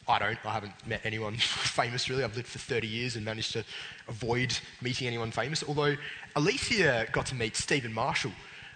I 0.08 0.20
don't. 0.20 0.46
I 0.46 0.52
haven't 0.52 0.74
met 0.88 1.02
anyone 1.04 1.36
famous 1.38 2.10
really. 2.10 2.24
I've 2.24 2.36
lived 2.36 2.48
for 2.48 2.60
30 2.60 2.88
years 2.88 3.16
and 3.16 3.24
managed 3.24 3.54
to 3.54 3.64
avoid 4.08 4.58
meeting 4.82 5.08
anyone 5.08 5.32
famous. 5.32 5.64
Although 5.68 5.96
Alicia 6.36 7.08
got 7.12 7.28
to 7.28 7.36
meet 7.36 7.56
Stephen 7.56 7.94
Marshall 7.94 8.32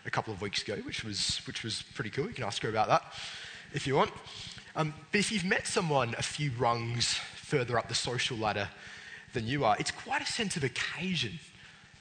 a 0.06 0.12
couple 0.12 0.34
of 0.34 0.42
weeks 0.42 0.62
ago, 0.62 0.76
which 0.86 1.04
was, 1.04 1.42
which 1.48 1.64
was 1.64 1.84
pretty 1.96 2.12
cool. 2.12 2.28
You 2.28 2.34
can 2.34 2.44
ask 2.44 2.62
her 2.62 2.70
about 2.70 2.88
that 2.90 3.04
if 3.74 3.88
you 3.88 3.96
want. 3.96 4.12
Um, 4.76 4.94
but 5.12 5.20
if 5.20 5.32
you've 5.32 5.46
met 5.46 5.68
someone 5.68 6.16
a 6.18 6.24
few 6.24 6.52
rungs 6.58 7.14
further 7.36 7.78
up 7.78 7.88
the 7.88 7.96
social 7.96 8.38
ladder 8.38 8.68
than 9.34 9.48
you 9.48 9.64
are, 9.64 9.76
it's 9.80 9.92
quite 9.92 10.22
a 10.22 10.26
sense 10.26 10.58
of 10.58 10.64
occasion, 10.64 11.40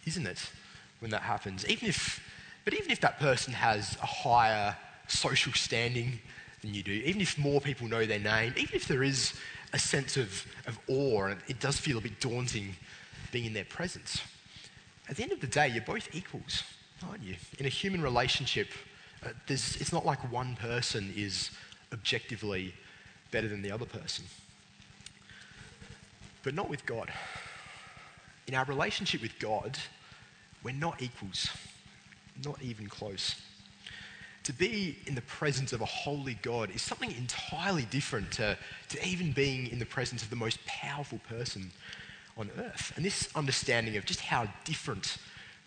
isn't 0.06 0.26
it, 0.26 0.50
when 0.98 1.10
that 1.12 1.22
happens? 1.22 1.66
Even 1.68 1.88
if, 1.88 2.20
but 2.64 2.74
even 2.74 2.90
if 2.90 3.00
that 3.00 3.20
person 3.20 3.52
has 3.52 3.96
a 4.02 4.06
higher 4.06 4.76
social 5.06 5.52
standing 5.52 6.18
than 6.62 6.74
you 6.74 6.82
do, 6.82 6.92
even 6.92 7.20
if 7.20 7.38
more 7.38 7.60
people 7.60 7.86
know 7.86 8.06
their 8.06 8.18
name, 8.18 8.52
even 8.56 8.74
if 8.74 8.88
there 8.88 9.04
is 9.04 9.34
a 9.72 9.78
sense 9.78 10.16
of, 10.16 10.44
of 10.66 10.78
awe 10.88 11.26
and 11.26 11.40
it 11.46 11.60
does 11.60 11.78
feel 11.78 11.98
a 11.98 12.00
bit 12.00 12.20
daunting 12.20 12.74
being 13.30 13.44
in 13.44 13.52
their 13.52 13.64
presence, 13.64 14.20
at 15.08 15.16
the 15.16 15.22
end 15.22 15.32
of 15.32 15.40
the 15.40 15.46
day, 15.46 15.68
you're 15.68 15.84
both 15.84 16.08
equals, 16.12 16.64
aren't 17.06 17.22
you? 17.22 17.36
In 17.58 17.66
a 17.66 17.68
human 17.68 18.02
relationship, 18.02 18.68
uh, 19.24 19.28
it's 19.48 19.92
not 19.92 20.04
like 20.04 20.32
one 20.32 20.56
person 20.56 21.12
is 21.16 21.50
objectively 21.94 22.74
better 23.30 23.48
than 23.48 23.62
the 23.62 23.72
other 23.72 23.86
person. 23.86 24.24
But 26.42 26.54
not 26.54 26.68
with 26.68 26.84
God. 26.84 27.10
In 28.46 28.54
our 28.54 28.66
relationship 28.66 29.22
with 29.22 29.38
God, 29.38 29.78
we're 30.62 30.74
not 30.74 31.00
equals, 31.00 31.48
not 32.44 32.60
even 32.62 32.86
close. 32.86 33.36
To 34.42 34.52
be 34.52 34.98
in 35.06 35.14
the 35.14 35.22
presence 35.22 35.72
of 35.72 35.80
a 35.80 35.86
holy 35.86 36.34
God 36.42 36.70
is 36.74 36.82
something 36.82 37.10
entirely 37.12 37.86
different 37.86 38.30
to, 38.32 38.58
to 38.90 39.08
even 39.08 39.32
being 39.32 39.68
in 39.68 39.78
the 39.78 39.86
presence 39.86 40.22
of 40.22 40.28
the 40.28 40.36
most 40.36 40.64
powerful 40.66 41.18
person 41.28 41.70
on 42.36 42.50
earth. 42.58 42.92
And 42.96 43.04
this 43.04 43.30
understanding 43.34 43.96
of 43.96 44.04
just 44.04 44.20
how 44.20 44.46
different 44.64 45.16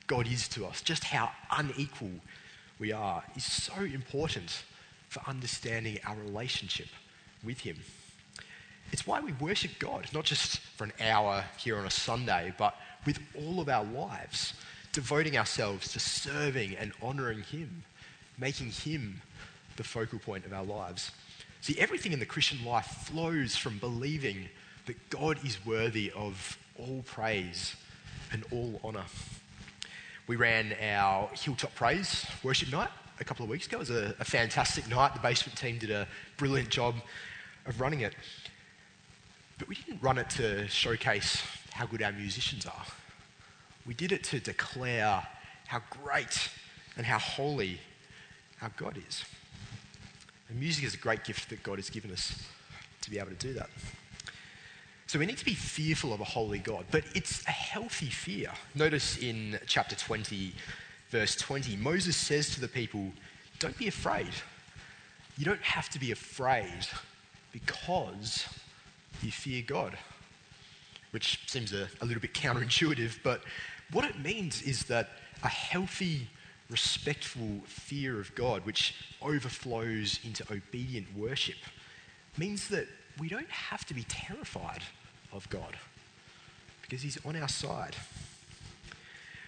God 0.05 0.27
is 0.27 0.47
to 0.49 0.65
us, 0.67 0.83
just 0.83 1.05
how 1.05 1.31
unequal 1.51 2.11
we 2.77 2.91
are, 2.91 3.23
is 3.35 3.43
so 3.43 3.81
important 3.81 4.63
for 5.09 5.21
understanding 5.27 5.99
our 6.05 6.15
relationship 6.15 6.87
with 7.43 7.61
Him. 7.61 7.77
It's 8.91 9.05
why 9.05 9.19
we 9.19 9.33
worship 9.33 9.71
God, 9.79 10.07
not 10.13 10.25
just 10.25 10.59
for 10.59 10.85
an 10.85 10.93
hour 11.01 11.43
here 11.57 11.77
on 11.77 11.85
a 11.85 11.91
Sunday, 11.91 12.53
but 12.57 12.75
with 13.05 13.19
all 13.35 13.59
of 13.59 13.69
our 13.69 13.83
lives, 13.83 14.53
devoting 14.93 15.37
ourselves 15.37 15.91
to 15.93 15.99
serving 15.99 16.75
and 16.75 16.93
honouring 17.03 17.41
Him, 17.41 17.83
making 18.37 18.71
Him 18.71 19.21
the 19.75 19.83
focal 19.83 20.19
point 20.19 20.45
of 20.45 20.53
our 20.53 20.63
lives. 20.63 21.11
See, 21.61 21.77
everything 21.79 22.13
in 22.13 22.19
the 22.19 22.25
Christian 22.25 22.63
life 22.63 22.85
flows 22.85 23.55
from 23.55 23.77
believing 23.77 24.49
that 24.85 25.09
God 25.09 25.37
is 25.45 25.65
worthy 25.65 26.11
of 26.15 26.57
all 26.77 27.03
praise 27.05 27.75
and 28.31 28.43
all 28.51 28.79
honour. 28.83 29.05
We 30.27 30.35
ran 30.35 30.75
our 30.81 31.29
Hilltop 31.33 31.75
Praise 31.75 32.25
worship 32.43 32.71
night 32.71 32.89
a 33.19 33.23
couple 33.23 33.43
of 33.43 33.49
weeks 33.49 33.67
ago. 33.67 33.77
It 33.77 33.79
was 33.79 33.89
a, 33.89 34.15
a 34.19 34.25
fantastic 34.25 34.87
night. 34.89 35.13
The 35.13 35.19
basement 35.19 35.57
team 35.57 35.77
did 35.77 35.91
a 35.91 36.07
brilliant 36.37 36.69
job 36.69 36.95
of 37.65 37.79
running 37.79 38.01
it. 38.01 38.13
But 39.57 39.67
we 39.67 39.75
didn't 39.75 40.01
run 40.01 40.17
it 40.17 40.29
to 40.31 40.67
showcase 40.67 41.41
how 41.71 41.85
good 41.85 42.01
our 42.01 42.11
musicians 42.11 42.65
are. 42.65 42.85
We 43.85 43.93
did 43.93 44.11
it 44.11 44.23
to 44.25 44.39
declare 44.39 45.25
how 45.67 45.81
great 46.03 46.49
and 46.95 47.05
how 47.05 47.19
holy 47.19 47.79
our 48.61 48.71
God 48.77 49.01
is. 49.07 49.23
And 50.49 50.59
music 50.59 50.83
is 50.83 50.93
a 50.93 50.97
great 50.97 51.23
gift 51.23 51.49
that 51.49 51.63
God 51.63 51.77
has 51.77 51.89
given 51.89 52.11
us 52.11 52.41
to 53.01 53.09
be 53.09 53.19
able 53.19 53.29
to 53.29 53.35
do 53.35 53.53
that. 53.53 53.69
So 55.07 55.19
we 55.19 55.25
need 55.25 55.37
to 55.37 55.45
be 55.45 55.53
fearful 55.53 56.13
of 56.13 56.19
a 56.19 56.25
holy 56.25 56.59
God, 56.59 56.85
but 56.91 57.03
it's 57.15 57.45
a 57.47 57.51
healthy 57.51 58.09
fear. 58.09 58.51
Notice 58.75 59.17
in 59.17 59.57
chapter 59.65 59.95
20, 59.95 60.53
verse 61.09 61.35
20, 61.35 61.75
Moses 61.77 62.15
says 62.15 62.49
to 62.55 62.61
the 62.61 62.67
people, 62.67 63.11
Don't 63.59 63.77
be 63.77 63.87
afraid. 63.87 64.29
You 65.37 65.45
don't 65.45 65.61
have 65.61 65.89
to 65.89 65.99
be 65.99 66.11
afraid 66.11 66.87
because 67.51 68.45
you 69.21 69.31
fear 69.31 69.63
God, 69.65 69.97
which 71.11 71.39
seems 71.47 71.73
a, 71.73 71.87
a 72.01 72.05
little 72.05 72.21
bit 72.21 72.33
counterintuitive, 72.33 73.19
but 73.23 73.41
what 73.91 74.05
it 74.05 74.19
means 74.19 74.61
is 74.63 74.83
that 74.85 75.09
a 75.43 75.47
healthy, 75.47 76.27
respectful 76.69 77.61
fear 77.65 78.19
of 78.19 78.33
God, 78.35 78.65
which 78.65 78.95
overflows 79.21 80.19
into 80.25 80.43
obedient 80.51 81.07
worship, 81.15 81.57
means 82.37 82.67
that 82.69 82.87
we 83.19 83.29
don't 83.29 83.49
have 83.49 83.85
to 83.85 83.93
be 83.93 84.03
terrified 84.03 84.81
of 85.31 85.49
God 85.49 85.77
because 86.81 87.01
He's 87.01 87.23
on 87.25 87.35
our 87.35 87.49
side. 87.49 87.95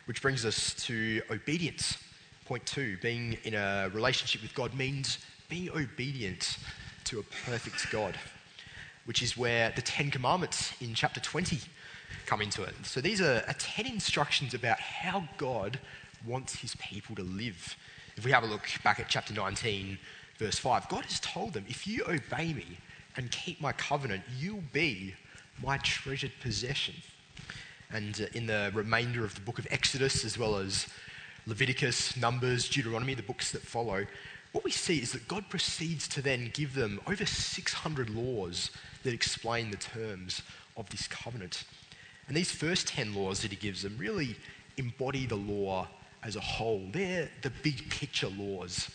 Which 0.10 0.24
brings 0.24 0.44
us 0.44 0.74
to 0.88 1.22
obedience. 1.30 2.00
Point 2.46 2.66
two 2.66 2.98
being 3.00 3.38
in 3.44 3.54
a 3.54 3.92
relationship 3.94 4.42
with 4.42 4.56
God 4.56 4.74
means 4.74 5.20
being 5.50 5.70
obedient 5.70 6.58
to 7.04 7.20
a 7.20 7.24
perfect 7.46 7.92
God 7.92 8.16
which 9.06 9.22
is 9.22 9.38
where 9.38 9.72
the 9.76 9.84
Ten 9.84 10.10
Commandments 10.10 10.74
in 10.82 10.96
chapter 10.96 11.20
20 11.20 11.60
come 12.26 12.42
into 12.42 12.64
it. 12.64 12.74
So 12.82 13.02
these 13.02 13.22
are, 13.22 13.44
are 13.48 13.56
10 13.60 13.86
instructions 13.86 14.56
about 14.56 14.80
how 14.80 15.30
God 15.38 15.80
wants 16.26 16.56
his 16.56 16.76
people 16.78 17.16
to 17.16 17.24
live. 17.24 17.78
If 18.18 18.26
we 18.26 18.32
have 18.32 18.42
a 18.42 18.48
look 18.48 18.68
back 18.84 19.00
at 19.00 19.10
chapter 19.10 19.36
19, 19.36 20.00
verse 20.40 20.58
5, 20.58 20.90
God 20.90 21.06
has 21.06 21.20
told 21.20 21.54
them, 21.54 21.66
If 21.68 21.86
you 21.86 22.04
obey 22.08 22.54
me 22.54 22.80
and 23.16 23.30
keep 23.30 23.62
my 23.62 23.74
covenant, 23.74 24.24
you'll 24.40 24.64
be 24.74 25.14
my 25.62 25.78
treasured 25.78 26.32
possession. 26.42 26.96
And 27.92 28.22
uh, 28.22 28.26
in 28.34 28.46
the 28.46 28.72
remainder 28.74 29.26
of 29.26 29.34
the 29.34 29.42
book 29.42 29.58
of 29.58 29.68
Exodus, 29.72 30.24
as 30.24 30.38
well 30.38 30.58
as 30.58 30.88
Leviticus, 31.48 32.16
Numbers, 32.16 32.70
Deuteronomy, 32.70 33.16
the 33.16 33.24
books 33.24 33.52
that 33.52 33.64
follow, 33.64 34.06
what 34.52 34.64
we 34.64 34.72
see 34.72 34.98
is 35.00 35.12
that 35.12 35.28
God 35.28 35.50
proceeds 35.50 36.08
to 36.10 36.22
then 36.22 36.52
give 36.54 36.76
them 36.76 37.00
over 37.08 37.26
600 37.26 38.10
laws 38.10 38.72
that 39.04 39.14
explain 39.14 39.72
the 39.72 39.78
terms 39.78 40.42
of 40.78 40.90
this 40.90 41.08
covenant. 41.08 41.64
And 42.28 42.38
these 42.38 42.52
first 42.52 42.88
10 42.88 43.16
laws 43.16 43.42
that 43.42 43.52
he 43.52 43.58
gives 43.58 43.82
them 43.82 43.96
really 43.98 44.36
embody 44.78 45.26
the 45.26 45.36
law 45.36 45.88
as 46.24 46.36
a 46.36 46.42
whole. 46.42 46.88
They're 46.92 47.30
the 47.42 47.50
big 47.50 47.90
picture 47.90 48.30
laws 48.30 48.90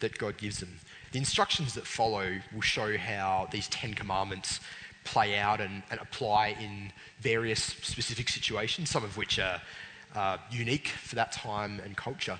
that 0.00 0.16
God 0.16 0.38
gives 0.38 0.60
them. 0.60 0.78
The 1.12 1.18
instructions 1.18 1.74
that 1.74 1.86
follow 1.86 2.38
will 2.54 2.60
show 2.60 2.96
how 2.96 3.48
these 3.50 3.68
10 3.68 3.94
commandments 3.94 4.60
play 5.04 5.38
out 5.38 5.60
and, 5.60 5.82
and 5.90 6.00
apply 6.00 6.56
in 6.60 6.92
various 7.20 7.62
specific 7.62 8.28
situations, 8.28 8.90
some 8.90 9.04
of 9.04 9.16
which 9.16 9.38
are 9.38 9.60
uh, 10.14 10.38
unique 10.50 10.88
for 10.88 11.14
that 11.16 11.32
time 11.32 11.80
and 11.84 11.96
culture. 11.96 12.38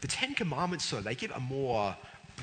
The 0.00 0.08
Ten 0.08 0.34
Commandments, 0.34 0.90
though, 0.90 1.00
they 1.00 1.14
give 1.14 1.32
a 1.32 1.40
more 1.40 1.96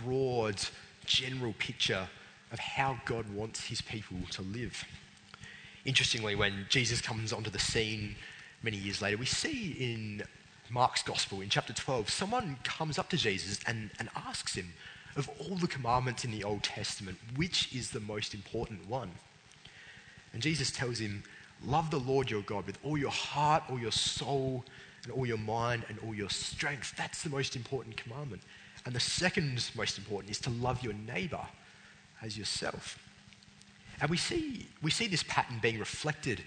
broad, 0.03 0.61
general 1.05 1.53
picture 1.57 2.07
of 2.51 2.59
how 2.59 2.99
God 3.05 3.29
wants 3.33 3.65
his 3.65 3.81
people 3.81 4.17
to 4.31 4.41
live. 4.41 4.83
Interestingly, 5.85 6.35
when 6.35 6.65
Jesus 6.69 7.01
comes 7.01 7.31
onto 7.31 7.49
the 7.49 7.59
scene 7.59 8.15
many 8.63 8.77
years 8.77 9.01
later, 9.01 9.17
we 9.17 9.25
see 9.25 9.75
in 9.79 10.23
Mark's 10.69 11.03
Gospel 11.03 11.41
in 11.41 11.49
chapter 11.49 11.73
12, 11.73 12.09
someone 12.09 12.57
comes 12.63 12.97
up 12.97 13.09
to 13.09 13.17
Jesus 13.17 13.59
and, 13.67 13.91
and 13.99 14.09
asks 14.15 14.55
him, 14.55 14.73
of 15.15 15.29
all 15.39 15.55
the 15.55 15.67
commandments 15.67 16.25
in 16.25 16.31
the 16.31 16.43
Old 16.43 16.63
Testament, 16.63 17.17
which 17.35 17.73
is 17.73 17.91
the 17.91 17.99
most 17.99 18.33
important 18.33 18.87
one? 18.89 19.11
And 20.35 20.43
Jesus 20.43 20.69
tells 20.69 20.99
him, 20.99 21.23
Love 21.65 21.89
the 21.89 21.99
Lord 21.99 22.29
your 22.29 22.41
God 22.41 22.67
with 22.67 22.77
all 22.83 22.97
your 22.97 23.09
heart, 23.09 23.63
all 23.69 23.79
your 23.79 23.93
soul, 23.93 24.65
and 25.03 25.13
all 25.13 25.25
your 25.25 25.37
mind, 25.37 25.85
and 25.87 25.97
all 26.05 26.13
your 26.13 26.29
strength. 26.29 26.93
That's 26.97 27.23
the 27.23 27.29
most 27.29 27.55
important 27.55 27.95
commandment. 27.95 28.41
And 28.85 28.93
the 28.93 28.99
second 28.99 29.71
most 29.75 29.97
important 29.97 30.29
is 30.29 30.39
to 30.41 30.49
love 30.49 30.83
your 30.83 30.93
neighbor 30.93 31.47
as 32.21 32.37
yourself. 32.37 32.99
And 34.01 34.09
we 34.09 34.17
see, 34.17 34.67
we 34.83 34.91
see 34.91 35.07
this 35.07 35.23
pattern 35.23 35.59
being 35.61 35.79
reflected 35.79 36.43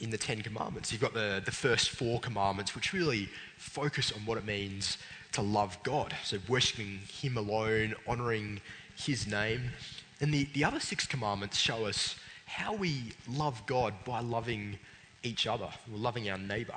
in 0.00 0.08
the 0.08 0.18
Ten 0.18 0.40
Commandments. 0.40 0.90
You've 0.90 1.02
got 1.02 1.12
the, 1.12 1.42
the 1.44 1.52
first 1.52 1.90
four 1.90 2.20
commandments, 2.20 2.74
which 2.74 2.94
really 2.94 3.28
focus 3.58 4.10
on 4.10 4.24
what 4.24 4.38
it 4.38 4.46
means 4.46 4.96
to 5.32 5.42
love 5.42 5.78
God. 5.82 6.14
So, 6.24 6.38
worshipping 6.48 7.00
Him 7.20 7.36
alone, 7.36 7.94
honoring 8.06 8.62
His 8.96 9.26
name. 9.26 9.72
And 10.18 10.32
the, 10.32 10.44
the 10.54 10.64
other 10.64 10.80
six 10.80 11.06
commandments 11.06 11.58
show 11.58 11.84
us 11.84 12.16
how 12.48 12.74
we 12.74 13.12
love 13.28 13.62
God 13.66 13.92
by 14.04 14.20
loving 14.20 14.78
each 15.22 15.46
other, 15.46 15.68
loving 15.90 16.30
our 16.30 16.38
neighbor. 16.38 16.74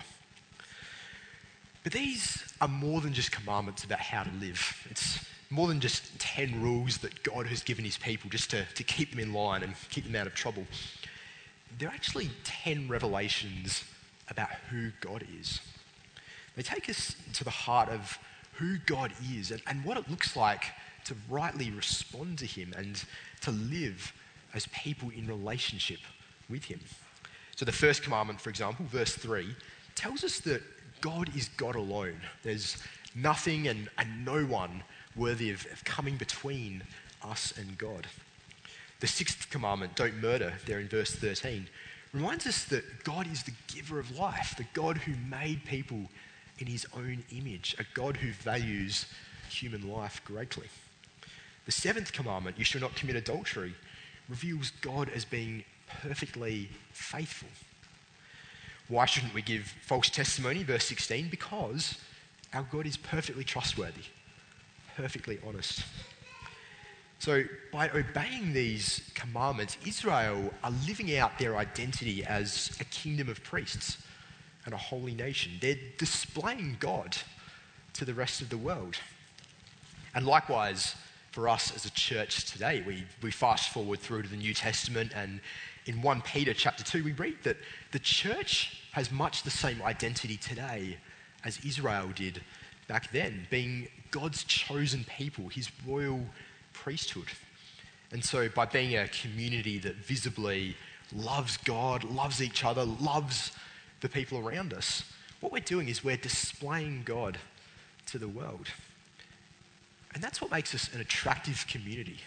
But 1.84 1.94
these 1.94 2.44
are 2.60 2.68
more 2.68 3.00
than 3.00 3.14
just 3.14 3.32
commandments 3.32 3.84
about 3.84 4.00
how 4.00 4.24
to 4.24 4.32
live. 4.40 4.86
It's 4.90 5.26
more 5.50 5.68
than 5.68 5.80
just 5.80 6.20
10 6.20 6.62
rules 6.62 6.98
that 7.00 7.24
God 7.24 7.48
has 7.48 7.64
given 7.64 7.86
his 7.86 7.98
people 7.98 8.30
just 8.30 8.52
to, 8.52 8.66
to 8.66 8.84
keep 8.84 9.12
them 9.12 9.20
in 9.20 9.34
line 9.34 9.64
and 9.64 9.74
keep 9.90 10.04
them 10.04 10.16
out 10.16 10.28
of 10.28 10.36
trouble. 10.36 10.66
They're 11.80 11.90
actually 11.90 12.30
10 12.44 12.90
revelations 12.90 13.86
about 14.30 14.50
who 14.70 14.92
God 15.00 15.26
is. 15.40 15.62
They 16.56 16.64
take 16.64 16.90
us 16.90 17.16
to 17.34 17.44
the 17.44 17.50
heart 17.50 17.90
of 17.90 18.20
who 18.54 18.78
God 18.86 19.14
is 19.34 19.52
and, 19.52 19.62
and 19.68 19.86
what 19.86 19.98
it 19.98 20.10
looks 20.10 20.36
like 20.36 20.66
to 21.06 21.16
rightly 21.30 21.72
respond 21.72 22.40
to 22.40 22.46
him 22.46 22.74
and 22.78 23.04
to 23.42 23.52
live 23.52 24.14
as 24.54 24.68
people 24.68 25.10
in 25.10 25.28
relationship 25.28 26.00
with 26.50 26.66
him. 26.66 26.80
So, 27.56 27.66
the 27.66 27.72
first 27.72 28.04
commandment, 28.04 28.42
for 28.42 28.50
example, 28.50 28.86
verse 28.86 29.16
3, 29.16 29.56
tells 29.96 30.24
us 30.24 30.40
that 30.42 30.62
God 31.02 31.36
is 31.36 31.50
God 31.50 31.76
alone. 31.76 32.22
There's 32.44 32.78
nothing 33.16 33.68
and, 33.68 33.90
and 33.98 34.26
no 34.26 34.46
one 34.46 34.84
worthy 35.16 35.52
of, 35.52 35.66
of 35.72 35.84
coming 35.84 36.18
between 36.18 36.84
us 37.24 37.54
and 37.58 37.78
God. 37.78 38.08
The 39.00 39.08
sixth 39.08 39.50
commandment, 39.50 39.96
don't 39.96 40.22
murder, 40.22 40.54
there 40.66 40.80
in 40.80 40.88
verse 40.88 41.12
13, 41.12 41.68
reminds 42.14 42.46
us 42.46 42.66
that 42.66 43.04
God 43.04 43.32
is 43.32 43.44
the 43.44 43.54
giver 43.74 44.00
of 44.00 44.18
life, 44.18 44.56
the 44.58 44.66
God 44.74 44.98
who 44.98 45.14
made 45.30 45.66
people 45.66 46.10
in 46.60 46.68
his 46.68 46.86
own 46.96 47.24
image, 47.32 47.76
a 47.80 47.86
God 47.94 48.18
who 48.18 48.32
values 48.32 49.06
human 49.50 49.90
life 49.92 50.22
greatly. 50.24 50.68
The 51.66 51.72
seventh 51.72 52.12
commandment, 52.12 52.58
you 52.58 52.66
shall 52.66 52.82
not 52.82 52.96
commit 52.96 53.16
adultery, 53.16 53.76
reveals 54.32 54.72
God 54.82 55.10
as 55.14 55.26
being 55.26 55.66
perfectly 56.02 56.70
faithful. 56.94 57.50
Why 58.88 59.06
shouldn't 59.06 59.34
we 59.34 59.42
give 59.42 59.74
false 59.86 60.10
testimony? 60.10 60.64
Verse 60.64 60.86
16, 60.86 61.28
because 61.28 61.98
our 62.54 62.66
God 62.72 62.88
is 62.88 62.96
perfectly 62.96 63.44
trustworthy, 63.44 64.06
perfectly 64.96 65.38
honest. 65.46 65.84
So, 67.20 67.44
by 67.74 67.90
obeying 67.90 68.54
these 68.54 69.02
commandments, 69.14 69.78
Israel 69.86 70.52
are 70.64 70.74
living 70.88 71.16
out 71.18 71.38
their 71.38 71.58
identity 71.58 72.24
as 72.24 72.76
a 72.80 72.86
kingdom 72.86 73.28
of 73.28 73.44
priests 73.44 73.98
and 74.66 74.74
a 74.74 74.78
holy 74.78 75.14
nation. 75.14 75.52
They're 75.60 75.76
displaying 75.98 76.78
God 76.80 77.18
to 77.94 78.06
the 78.06 78.14
rest 78.14 78.42
of 78.42 78.50
the 78.50 78.58
world. 78.58 78.96
And 80.16 80.26
likewise, 80.26 80.96
for 81.32 81.48
us 81.48 81.74
as 81.74 81.86
a 81.86 81.92
church 81.92 82.46
today, 82.52 82.84
we, 82.86 83.06
we 83.22 83.32
fast 83.32 83.70
forward 83.70 84.00
through 84.00 84.24
to 84.24 84.30
the 84.30 84.36
New 84.36 84.54
Testament, 84.54 85.14
and 85.16 85.40
in 85.86 86.02
1 86.02 86.22
Peter 86.22 86.54
chapter 86.54 86.84
2, 86.84 87.04
we 87.04 87.14
read 87.14 87.38
that 87.44 87.58
the 87.92 88.00
church 88.00 88.84
has 88.92 89.12
much 89.12 89.44
the 89.44 89.50
same 89.50 89.82
identity 89.82 90.38
today 90.38 90.98
as 91.46 91.60
Israel 91.66 92.10
did 92.14 92.42
back 92.88 93.12
then, 93.12 93.48
being 93.50 93.88
God's 94.12 94.44
chosen 94.44 95.06
people, 95.06 95.48
his 95.48 95.72
royal 95.88 96.20
priesthood. 96.74 97.30
And 98.12 98.24
so, 98.24 98.50
by 98.50 98.66
being 98.66 98.98
a 98.98 99.08
community 99.08 99.80
that 99.80 99.96
visibly 99.96 100.76
loves 101.16 101.56
God, 101.58 102.04
loves 102.04 102.42
each 102.42 102.66
other, 102.66 102.84
loves 102.84 103.54
the 104.02 104.10
people 104.10 104.38
around 104.40 104.74
us, 104.74 105.06
what 105.40 105.54
we're 105.54 105.60
doing 105.60 105.88
is 105.88 106.04
we're 106.04 106.18
displaying 106.18 107.04
God 107.06 107.38
to 108.08 108.20
the 108.20 108.28
world. 108.28 108.68
And 110.14 110.24
that's 110.24 110.42
what 110.42 110.52
makes 110.52 110.76
us 110.76 110.94
an 110.94 111.02
attractive 111.02 111.66
community. 111.68 112.18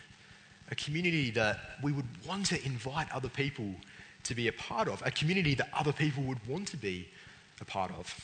A 0.71 0.75
community 0.75 1.31
that 1.33 1.59
we 1.83 1.93
would 1.93 2.07
want 2.27 2.47
to 2.47 2.65
invite 2.65 3.11
other 3.13 3.29
people 3.29 3.75
to 4.25 4.35
be 4.35 4.49
a 4.49 4.53
part 4.53 4.89
of, 4.89 5.03
a 5.05 5.11
community 5.11 5.55
that 5.55 5.69
other 5.75 5.93
people 5.93 6.23
would 6.25 6.45
want 6.47 6.69
to 6.69 6.77
be 6.77 7.09
a 7.61 7.65
part 7.65 7.91
of. 7.93 8.15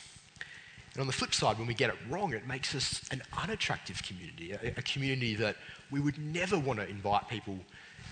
And 0.93 1.01
on 1.01 1.07
the 1.07 1.13
flip 1.13 1.33
side, 1.33 1.57
when 1.57 1.67
we 1.67 1.73
get 1.73 1.89
it 1.89 1.95
wrong, 2.09 2.33
it 2.33 2.47
makes 2.47 2.75
us 2.75 3.01
an 3.11 3.21
unattractive 3.41 4.01
community, 4.03 4.51
a, 4.51 4.69
a 4.77 4.81
community 4.81 5.35
that 5.35 5.55
we 5.89 5.99
would 5.99 6.17
never 6.17 6.59
want 6.59 6.79
to 6.79 6.89
invite 6.89 7.29
people 7.29 7.57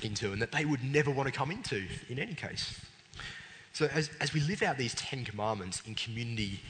into 0.02 0.32
and 0.32 0.42
that 0.42 0.52
they 0.52 0.66
would 0.66 0.84
never 0.84 1.12
want 1.12 1.28
to 1.28 1.34
come 1.34 1.52
into 1.52 1.84
in 2.08 2.20
any 2.20 2.36
case. 2.36 2.80
So, 3.74 3.90
as, 3.94 4.10
as 4.22 4.34
we 4.34 4.40
live 4.42 4.62
out 4.62 4.78
these 4.78 4.94
Ten 4.96 5.26
Commandments 5.26 5.82
in 5.86 5.96
community 5.96 6.62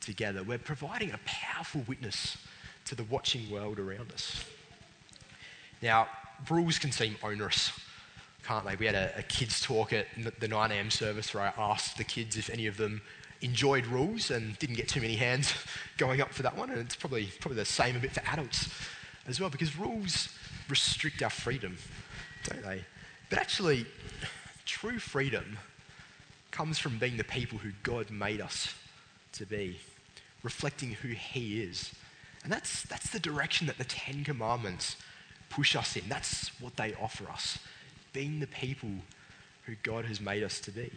together, 0.00 0.42
we're 0.42 0.58
providing 0.58 1.10
a 1.12 1.18
powerful 1.24 1.82
witness 1.86 2.38
to 2.90 2.96
the 2.96 3.04
watching 3.04 3.48
world 3.48 3.78
around 3.78 4.10
us. 4.10 4.44
Now, 5.80 6.08
rules 6.50 6.76
can 6.76 6.90
seem 6.90 7.14
onerous, 7.22 7.70
can't 8.44 8.66
they? 8.66 8.74
We 8.74 8.84
had 8.84 8.96
a, 8.96 9.12
a 9.16 9.22
kids' 9.22 9.60
talk 9.60 9.92
at 9.92 10.08
the 10.16 10.48
9am 10.48 10.90
service 10.90 11.32
where 11.32 11.44
I 11.44 11.52
asked 11.56 11.98
the 11.98 12.04
kids 12.04 12.36
if 12.36 12.50
any 12.50 12.66
of 12.66 12.76
them 12.76 13.00
enjoyed 13.42 13.86
rules 13.86 14.32
and 14.32 14.58
didn't 14.58 14.74
get 14.74 14.88
too 14.88 15.00
many 15.00 15.14
hands 15.14 15.54
going 15.98 16.20
up 16.20 16.32
for 16.32 16.42
that 16.42 16.56
one. 16.56 16.70
And 16.70 16.80
it's 16.80 16.96
probably, 16.96 17.26
probably 17.38 17.58
the 17.58 17.64
same 17.64 17.94
a 17.94 18.00
bit 18.00 18.10
for 18.10 18.22
adults 18.26 18.68
as 19.28 19.38
well, 19.38 19.50
because 19.50 19.78
rules 19.78 20.28
restrict 20.68 21.22
our 21.22 21.30
freedom, 21.30 21.78
don't 22.44 22.64
they? 22.64 22.84
But 23.28 23.38
actually, 23.38 23.86
true 24.66 24.98
freedom 24.98 25.58
comes 26.50 26.80
from 26.80 26.98
being 26.98 27.18
the 27.18 27.22
people 27.22 27.56
who 27.56 27.70
God 27.84 28.10
made 28.10 28.40
us 28.40 28.74
to 29.34 29.46
be, 29.46 29.78
reflecting 30.42 30.90
who 30.90 31.10
He 31.10 31.62
is. 31.62 31.94
And 32.42 32.52
that's, 32.52 32.82
that's 32.84 33.10
the 33.10 33.20
direction 33.20 33.66
that 33.66 33.78
the 33.78 33.84
Ten 33.84 34.24
Commandments 34.24 34.96
push 35.50 35.76
us 35.76 35.96
in. 35.96 36.04
That's 36.08 36.50
what 36.60 36.76
they 36.76 36.94
offer 36.94 37.28
us, 37.28 37.58
being 38.12 38.40
the 38.40 38.46
people 38.46 38.90
who 39.66 39.74
God 39.82 40.06
has 40.06 40.20
made 40.20 40.42
us 40.42 40.58
to 40.60 40.70
be. 40.70 40.90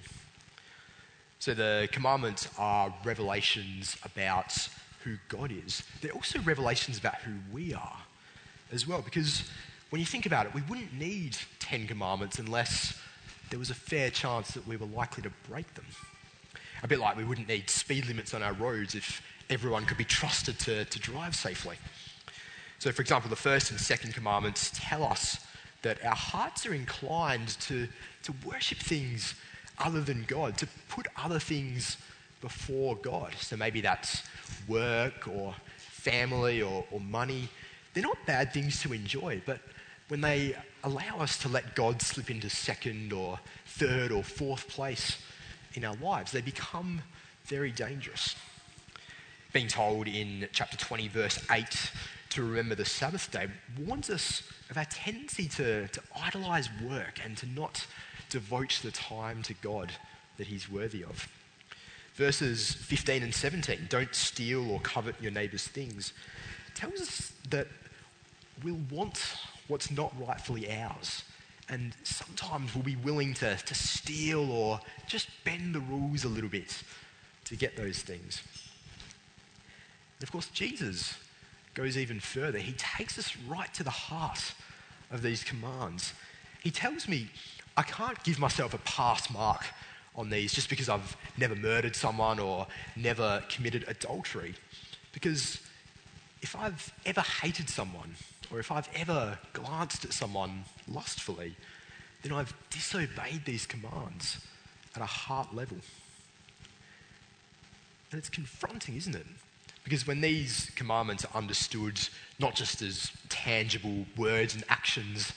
So 1.39 1.53
the 1.53 1.89
commandments 1.91 2.47
are 2.57 2.93
revelations 3.03 3.97
about 4.05 4.55
who 5.03 5.17
God 5.27 5.51
is. 5.51 5.83
They're 6.01 6.13
also 6.13 6.39
revelations 6.39 6.97
about 6.97 7.15
who 7.15 7.33
we 7.51 7.73
are 7.73 7.97
as 8.71 8.87
well, 8.87 9.01
because 9.01 9.43
when 9.89 9.99
you 9.99 10.05
think 10.05 10.25
about 10.25 10.45
it, 10.45 10.53
we 10.53 10.61
wouldn't 10.61 10.93
need 10.93 11.37
Ten 11.59 11.85
Commandments 11.85 12.39
unless 12.39 12.97
there 13.49 13.59
was 13.59 13.69
a 13.69 13.75
fair 13.75 14.09
chance 14.09 14.51
that 14.51 14.65
we 14.65 14.77
were 14.77 14.85
likely 14.85 15.21
to 15.23 15.31
break 15.49 15.71
them. 15.73 15.85
A 16.81 16.87
bit 16.87 16.99
like 16.99 17.17
we 17.17 17.23
wouldn't 17.23 17.47
need 17.47 17.69
speed 17.69 18.07
limits 18.07 18.33
on 18.33 18.41
our 18.41 18.53
roads 18.53 18.95
if 18.95 19.21
everyone 19.53 19.85
could 19.85 19.97
be 19.97 20.05
trusted 20.05 20.59
to, 20.59 20.85
to 20.85 20.99
drive 20.99 21.35
safely. 21.35 21.77
So, 22.79 22.91
for 22.91 23.01
example, 23.01 23.29
the 23.29 23.35
first 23.35 23.71
and 23.71 23.79
second 23.79 24.13
commandments 24.13 24.71
tell 24.73 25.03
us 25.03 25.37
that 25.83 26.03
our 26.03 26.15
hearts 26.15 26.65
are 26.65 26.73
inclined 26.73 27.49
to, 27.61 27.87
to 28.23 28.33
worship 28.45 28.79
things 28.79 29.35
other 29.77 30.01
than 30.01 30.25
God, 30.27 30.57
to 30.57 30.67
put 30.89 31.07
other 31.17 31.39
things 31.39 31.97
before 32.41 32.95
God. 32.95 33.33
So 33.39 33.55
maybe 33.55 33.79
that's 33.81 34.23
work 34.67 35.27
or 35.27 35.55
family 35.77 36.61
or, 36.61 36.85
or 36.91 36.99
money. 36.99 37.49
They're 37.93 38.03
not 38.03 38.17
bad 38.25 38.53
things 38.53 38.81
to 38.81 38.93
enjoy, 38.93 39.41
but 39.45 39.59
when 40.09 40.21
they 40.21 40.55
allow 40.83 41.19
us 41.19 41.37
to 41.39 41.47
let 41.47 41.75
God 41.75 42.01
slip 42.01 42.29
into 42.29 42.49
second 42.49 43.13
or 43.13 43.39
third 43.65 44.11
or 44.11 44.23
fourth 44.23 44.67
place 44.67 45.17
in 45.73 45.85
our 45.85 45.95
lives, 45.95 46.31
they 46.31 46.41
become 46.41 47.01
very 47.45 47.71
dangerous. 47.71 48.35
Being 49.53 49.67
told 49.67 50.07
in 50.07 50.47
chapter 50.51 50.77
20, 50.77 51.07
verse 51.09 51.39
8, 51.51 51.91
to 52.31 52.43
remember 52.43 52.73
the 52.73 52.85
Sabbath 52.85 53.31
day 53.31 53.47
warns 53.85 54.09
us 54.09 54.41
of 54.71 54.77
our 54.77 54.85
tendency 54.85 55.47
to, 55.47 55.87
to 55.87 56.01
idolize 56.19 56.69
work 56.83 57.19
and 57.23 57.37
to 57.37 57.45
not 57.45 57.85
devote 58.29 58.79
the 58.81 58.89
time 58.89 59.43
to 59.43 59.53
God 59.53 59.91
that 60.37 60.47
He's 60.47 60.67
worthy 60.71 61.03
of. 61.03 61.27
Verses 62.15 62.73
15 62.73 63.21
and 63.21 63.33
17 63.33 63.87
don't 63.89 64.15
steal 64.15 64.71
or 64.71 64.79
covet 64.79 65.15
your 65.21 65.31
neighbour's 65.31 65.67
things 65.67 66.13
tells 66.73 67.01
us 67.01 67.33
that 67.51 67.67
we'll 68.63 68.79
want 68.89 69.35
what's 69.67 69.91
not 69.91 70.11
rightfully 70.19 70.71
ours. 70.71 71.23
And 71.69 71.95
sometimes 72.03 72.73
we'll 72.73 72.83
be 72.83 72.95
willing 72.95 73.35
to, 73.35 73.55
to 73.55 73.75
steal 73.75 74.51
or 74.51 74.79
just 75.05 75.29
bend 75.43 75.75
the 75.75 75.79
rules 75.79 76.23
a 76.23 76.29
little 76.29 76.49
bit 76.49 76.81
to 77.45 77.55
get 77.55 77.77
those 77.77 78.01
things. 78.01 78.41
Of 80.23 80.31
course, 80.31 80.47
Jesus 80.47 81.17
goes 81.73 81.97
even 81.97 82.19
further. 82.19 82.57
He 82.57 82.71
takes 82.73 83.19
us 83.19 83.35
right 83.47 83.71
to 83.73 83.83
the 83.83 83.89
heart 83.89 84.53
of 85.11 85.21
these 85.21 85.43
commands. 85.43 86.13
He 86.63 86.71
tells 86.71 87.07
me, 87.07 87.27
I 87.75 87.83
can't 87.83 88.21
give 88.23 88.39
myself 88.39 88.73
a 88.73 88.77
pass 88.79 89.29
mark 89.29 89.65
on 90.15 90.29
these 90.29 90.53
just 90.53 90.69
because 90.69 90.87
I've 90.87 91.17
never 91.37 91.55
murdered 91.55 91.95
someone 91.95 92.39
or 92.39 92.67
never 92.95 93.43
committed 93.49 93.83
adultery. 93.87 94.55
Because 95.11 95.59
if 96.41 96.55
I've 96.55 96.93
ever 97.05 97.21
hated 97.21 97.69
someone 97.69 98.15
or 98.51 98.59
if 98.59 98.71
I've 98.71 98.89
ever 98.95 99.37
glanced 99.51 100.05
at 100.05 100.13
someone 100.13 100.63
lustfully, 100.87 101.55
then 102.21 102.31
I've 102.31 102.53
disobeyed 102.69 103.43
these 103.45 103.65
commands 103.65 104.39
at 104.95 105.01
a 105.01 105.05
heart 105.05 105.53
level. 105.53 105.77
And 108.11 108.19
it's 108.19 108.29
confronting, 108.29 108.95
isn't 108.95 109.15
it? 109.15 109.25
Because 109.83 110.07
when 110.07 110.21
these 110.21 110.71
commandments 110.75 111.25
are 111.25 111.37
understood 111.37 111.99
not 112.39 112.55
just 112.55 112.81
as 112.81 113.11
tangible 113.29 114.05
words 114.15 114.55
and 114.55 114.63
actions 114.69 115.33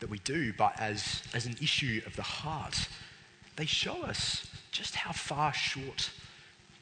that 0.00 0.10
we 0.10 0.18
do, 0.20 0.52
but 0.52 0.78
as, 0.78 1.22
as 1.32 1.46
an 1.46 1.56
issue 1.62 2.02
of 2.06 2.14
the 2.16 2.22
heart, 2.22 2.88
they 3.56 3.64
show 3.64 4.02
us 4.02 4.46
just 4.70 4.94
how 4.94 5.12
far 5.12 5.54
short 5.54 6.10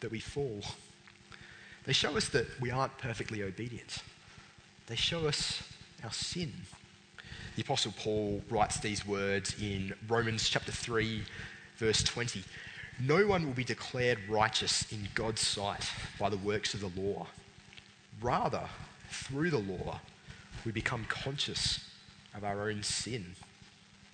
that 0.01 0.11
we 0.11 0.19
fall. 0.19 0.61
They 1.85 1.93
show 1.93 2.17
us 2.17 2.29
that 2.31 2.47
we 2.61 2.71
aren't 2.71 2.97
perfectly 2.99 3.43
obedient. 3.43 3.99
They 4.87 4.97
show 4.97 5.29
us 5.29 5.63
our 6.03 6.13
sin. 6.13 6.53
The 7.57 7.63
Apostle 7.63 7.95
Paul 7.97 8.43
writes 8.51 8.81
these 8.81 9.07
words 9.07 9.55
in 9.63 9.95
Romans 10.09 10.49
chapter 10.49 10.73
3, 10.73 11.23
verse 11.77 12.03
20. 12.03 12.43
No 13.01 13.27
one 13.27 13.45
will 13.45 13.55
be 13.55 13.65
declared 13.65 14.19
righteous 14.29 14.91
in 14.93 15.09
God's 15.15 15.41
sight 15.41 15.91
by 16.19 16.29
the 16.29 16.37
works 16.37 16.75
of 16.75 16.81
the 16.81 17.01
law. 17.01 17.27
Rather, 18.21 18.63
through 19.11 19.51
the 19.51 19.59
law, 19.59 20.01
we 20.65 20.73
become 20.73 21.05
conscious 21.09 21.91
of 22.35 22.45
our 22.45 22.69
own 22.69 22.83
sin. 22.83 23.35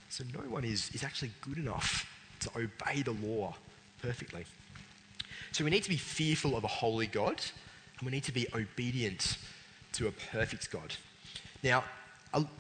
So 0.09 0.25
no 0.35 0.41
one 0.49 0.65
is, 0.65 0.91
is 0.95 1.05
actually 1.05 1.31
good 1.41 1.59
enough 1.59 2.07
to 2.41 2.51
obey 2.57 3.03
the 3.03 3.13
law 3.13 3.55
perfectly. 4.03 4.45
So 5.53 5.65
we 5.65 5.71
need 5.71 5.83
to 5.85 5.91
be 5.91 5.97
fearful 5.97 6.57
of 6.57 6.65
a 6.65 6.69
holy 6.69 7.07
God, 7.07 7.41
and 7.99 8.07
we 8.07 8.11
need 8.11 8.25
to 8.25 8.33
be 8.33 8.47
obedient 8.55 9.37
to 9.93 10.09
a 10.09 10.13
perfect 10.13 10.71
God. 10.71 10.95
Now, 11.63 11.85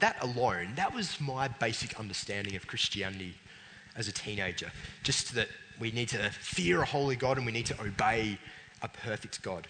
that 0.01 0.17
alone, 0.21 0.73
that 0.77 0.95
was 0.95 1.21
my 1.21 1.49
basic 1.49 1.99
understanding 1.99 2.57
of 2.57 2.67
Christianity 2.67 3.35
as 3.97 4.09
a 4.09 4.13
teenager. 4.13 4.71
Just 5.03 5.35
that 5.35 5.49
we 5.81 5.91
need 5.91 6.09
to 6.11 6.31
fear 6.31 6.83
a 6.83 6.85
holy 6.85 7.17
God 7.17 7.39
and 7.39 7.47
we 7.47 7.53
need 7.53 7.67
to 7.67 7.81
obey 7.81 8.39
a 8.83 8.89
perfect 8.89 9.43
God. 9.43 9.67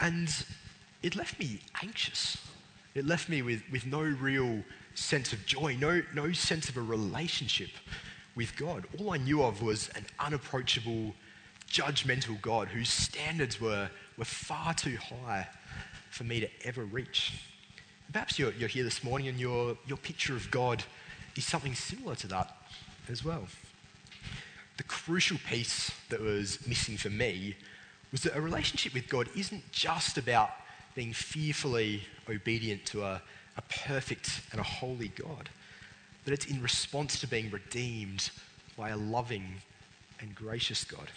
And 0.00 0.28
it 1.02 1.16
left 1.16 1.38
me 1.38 1.60
anxious. 1.82 2.36
It 2.94 3.06
left 3.06 3.28
me 3.28 3.42
with, 3.42 3.62
with 3.70 3.86
no 3.86 4.00
real 4.00 4.62
sense 4.94 5.32
of 5.32 5.46
joy, 5.46 5.76
no, 5.78 6.02
no 6.12 6.32
sense 6.32 6.68
of 6.68 6.76
a 6.76 6.82
relationship 6.82 7.70
with 8.34 8.56
God. 8.56 8.86
All 8.98 9.12
I 9.12 9.18
knew 9.18 9.42
of 9.42 9.62
was 9.62 9.88
an 9.90 10.06
unapproachable, 10.18 11.14
judgmental 11.70 12.40
God 12.40 12.68
whose 12.68 12.90
standards 12.90 13.60
were, 13.60 13.90
were 14.16 14.24
far 14.24 14.74
too 14.74 14.96
high 14.96 15.46
for 16.10 16.24
me 16.24 16.40
to 16.40 16.48
ever 16.64 16.84
reach. 16.84 17.44
Perhaps 18.12 18.38
you're, 18.38 18.52
you're 18.52 18.68
here 18.68 18.84
this 18.84 19.04
morning 19.04 19.28
and 19.28 19.38
your, 19.38 19.76
your 19.86 19.98
picture 19.98 20.34
of 20.34 20.50
God 20.50 20.82
is 21.36 21.44
something 21.44 21.74
similar 21.74 22.16
to 22.16 22.26
that 22.26 22.56
as 23.08 23.24
well 23.24 23.46
the 24.78 24.84
crucial 24.84 25.36
piece 25.48 25.90
that 26.08 26.20
was 26.20 26.66
missing 26.66 26.96
for 26.96 27.10
me 27.10 27.54
was 28.10 28.22
that 28.22 28.36
a 28.36 28.40
relationship 28.40 28.94
with 28.94 29.08
God 29.08 29.28
isn't 29.36 29.70
just 29.70 30.16
about 30.16 30.50
being 30.94 31.12
fearfully 31.12 32.02
obedient 32.28 32.86
to 32.86 33.04
a, 33.04 33.20
a 33.56 33.62
perfect 33.86 34.40
and 34.52 34.60
a 34.60 34.64
holy 34.64 35.08
God, 35.08 35.50
but 36.24 36.32
it's 36.32 36.46
in 36.46 36.62
response 36.62 37.20
to 37.20 37.26
being 37.26 37.50
redeemed 37.50 38.30
by 38.76 38.90
a 38.90 38.96
loving 38.96 39.44
and 40.20 40.34
gracious 40.34 40.84
God. 40.84 41.10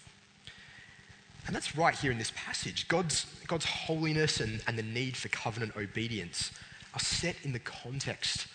And 1.47 1.55
that's 1.55 1.75
right 1.75 1.95
here 1.95 2.11
in 2.11 2.17
this 2.17 2.33
passage. 2.35 2.87
God's, 2.87 3.25
God's 3.47 3.65
holiness 3.65 4.39
and, 4.39 4.61
and 4.67 4.77
the 4.77 4.83
need 4.83 5.15
for 5.15 5.29
covenant 5.29 5.75
obedience 5.75 6.51
are 6.93 6.99
set 6.99 7.35
in 7.43 7.53
the 7.53 7.59
context 7.59 8.47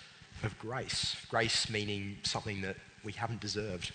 of 0.42 0.57
grace. 0.59 1.16
Grace 1.29 1.71
meaning 1.71 2.16
something 2.23 2.61
that 2.62 2.77
we 3.05 3.12
haven't 3.12 3.40
deserved. 3.40 3.92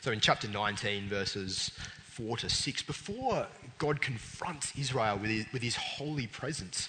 So 0.00 0.12
in 0.12 0.20
chapter 0.20 0.48
19, 0.48 1.08
verses 1.08 1.72
4 2.04 2.36
to 2.38 2.50
6, 2.50 2.82
before 2.82 3.46
God 3.78 4.00
confronts 4.00 4.72
Israel 4.78 5.18
with 5.18 5.30
his, 5.30 5.46
with 5.52 5.62
his 5.62 5.76
holy 5.76 6.26
presence, 6.26 6.88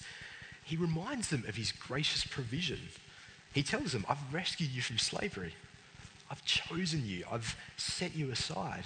he 0.64 0.76
reminds 0.76 1.30
them 1.30 1.44
of 1.48 1.56
his 1.56 1.72
gracious 1.72 2.24
provision. 2.24 2.80
He 3.54 3.64
tells 3.64 3.94
them, 3.94 4.06
I've 4.08 4.34
rescued 4.34 4.70
you 4.70 4.82
from 4.84 5.00
slavery. 5.00 5.56
I've 6.30 6.46
chosen 6.46 7.06
you. 7.06 7.26
I've 7.32 7.56
set 7.78 8.16
you 8.16 8.30
aside 8.30 8.84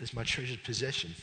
as 0.00 0.14
my 0.14 0.22
treasured 0.22 0.62
possession. 0.62 1.14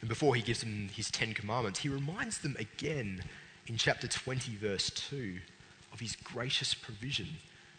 And 0.00 0.08
before 0.08 0.34
he 0.34 0.42
gives 0.42 0.60
them 0.60 0.90
his 0.94 1.10
Ten 1.10 1.32
Commandments, 1.32 1.80
he 1.80 1.88
reminds 1.88 2.38
them 2.38 2.54
again 2.58 3.22
in 3.66 3.78
chapter 3.78 4.06
20, 4.06 4.56
verse 4.56 4.90
2, 4.90 5.38
of 5.92 6.00
his 6.00 6.16
gracious 6.16 6.74
provision. 6.74 7.28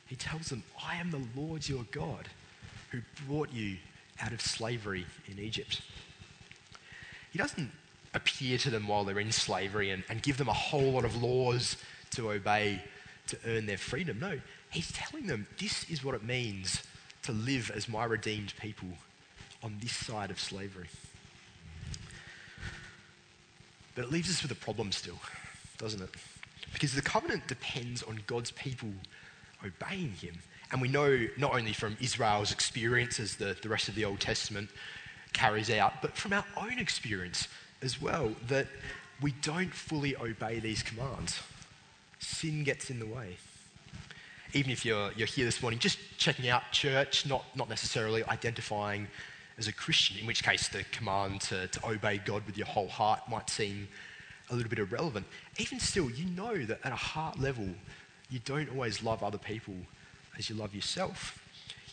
He 0.07 0.15
tells 0.15 0.47
them, 0.47 0.63
I 0.83 0.95
am 0.95 1.11
the 1.11 1.21
Lord 1.39 1.69
your 1.69 1.85
God 1.91 2.27
who 2.91 3.01
brought 3.27 3.51
you 3.51 3.77
out 4.21 4.33
of 4.33 4.41
slavery 4.41 5.05
in 5.27 5.39
Egypt. 5.39 5.81
He 7.31 7.37
doesn't 7.37 7.71
appear 8.13 8.57
to 8.57 8.69
them 8.69 8.87
while 8.87 9.03
they're 9.03 9.19
in 9.19 9.31
slavery 9.31 9.91
and, 9.91 10.03
and 10.09 10.21
give 10.21 10.37
them 10.37 10.49
a 10.49 10.53
whole 10.53 10.93
lot 10.93 11.05
of 11.05 11.21
laws 11.21 11.77
to 12.11 12.31
obey 12.31 12.81
to 13.27 13.37
earn 13.45 13.65
their 13.67 13.77
freedom. 13.77 14.19
No, 14.19 14.39
he's 14.71 14.91
telling 14.91 15.27
them 15.27 15.47
this 15.59 15.87
is 15.89 16.03
what 16.03 16.15
it 16.15 16.23
means 16.23 16.83
to 17.23 17.31
live 17.31 17.71
as 17.75 17.87
my 17.87 18.05
redeemed 18.05 18.53
people 18.59 18.89
on 19.61 19.77
this 19.81 19.93
side 19.93 20.31
of 20.31 20.39
slavery. 20.39 20.87
But 23.95 24.05
it 24.05 24.11
leaves 24.11 24.29
us 24.29 24.41
with 24.41 24.51
a 24.51 24.55
problem 24.55 24.91
still, 24.91 25.19
doesn't 25.77 26.01
it? 26.01 26.09
Because 26.73 26.93
the 26.93 27.01
covenant 27.01 27.47
depends 27.47 28.01
on 28.03 28.21
God's 28.27 28.51
people 28.51 28.89
obeying 29.65 30.13
him. 30.13 30.35
And 30.71 30.81
we 30.81 30.87
know 30.87 31.27
not 31.37 31.53
only 31.53 31.73
from 31.73 31.97
Israel's 31.99 32.51
experience 32.51 33.19
as 33.19 33.35
the, 33.35 33.57
the 33.61 33.69
rest 33.69 33.89
of 33.89 33.95
the 33.95 34.05
Old 34.05 34.19
Testament 34.19 34.69
carries 35.33 35.69
out, 35.69 36.01
but 36.01 36.15
from 36.15 36.33
our 36.33 36.45
own 36.57 36.77
experience 36.77 37.47
as 37.81 38.01
well, 38.01 38.33
that 38.47 38.67
we 39.21 39.31
don't 39.41 39.73
fully 39.73 40.15
obey 40.15 40.59
these 40.59 40.83
commands. 40.83 41.41
Sin 42.19 42.63
gets 42.63 42.89
in 42.89 42.99
the 42.99 43.05
way. 43.05 43.37
Even 44.53 44.71
if 44.71 44.85
you're, 44.85 45.11
you're 45.13 45.27
here 45.27 45.45
this 45.45 45.61
morning 45.61 45.79
just 45.79 45.99
checking 46.17 46.49
out 46.49 46.63
church, 46.71 47.25
not, 47.25 47.45
not 47.55 47.69
necessarily 47.69 48.23
identifying 48.25 49.07
as 49.57 49.67
a 49.67 49.73
Christian, 49.73 50.17
in 50.19 50.25
which 50.25 50.43
case 50.43 50.67
the 50.69 50.83
command 50.91 51.41
to, 51.41 51.67
to 51.67 51.87
obey 51.87 52.17
God 52.17 52.45
with 52.45 52.57
your 52.57 52.67
whole 52.67 52.87
heart 52.87 53.21
might 53.29 53.49
seem 53.49 53.87
a 54.49 54.55
little 54.55 54.69
bit 54.69 54.79
irrelevant. 54.79 55.25
Even 55.57 55.79
still, 55.79 56.09
you 56.09 56.25
know 56.25 56.65
that 56.65 56.79
at 56.83 56.91
a 56.91 56.95
heart 56.95 57.39
level, 57.39 57.67
you 58.29 58.39
don't 58.45 58.69
always 58.71 59.03
love 59.03 59.21
other 59.21 59.37
people 59.37 59.75
as 60.39 60.49
you 60.49 60.55
love 60.55 60.73
yourself. 60.73 61.37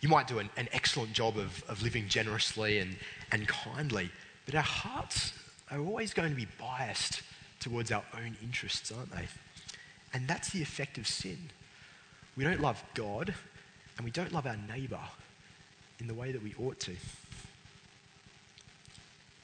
You 0.00 0.08
might 0.08 0.28
do 0.28 0.38
an, 0.38 0.48
an 0.56 0.68
excellent 0.72 1.12
job 1.12 1.36
of, 1.36 1.64
of 1.68 1.82
living 1.82 2.08
generously 2.08 2.78
and, 2.78 2.96
and 3.32 3.46
kindly, 3.46 4.10
but 4.46 4.54
our 4.54 4.62
hearts 4.62 5.32
are 5.70 5.80
always 5.80 6.14
going 6.14 6.30
to 6.30 6.36
be 6.36 6.46
biased 6.58 7.22
towards 7.60 7.90
our 7.90 8.04
own 8.14 8.36
interests, 8.42 8.92
aren't 8.92 9.10
they? 9.10 9.26
And 10.14 10.28
that's 10.28 10.50
the 10.50 10.62
effect 10.62 10.96
of 10.96 11.06
sin. 11.06 11.38
We 12.36 12.44
don't 12.44 12.60
love 12.60 12.82
God 12.94 13.34
and 13.96 14.04
we 14.04 14.10
don't 14.10 14.32
love 14.32 14.46
our 14.46 14.58
neighbour 14.68 15.00
in 15.98 16.06
the 16.06 16.14
way 16.14 16.30
that 16.30 16.42
we 16.42 16.54
ought 16.58 16.78
to. 16.80 16.92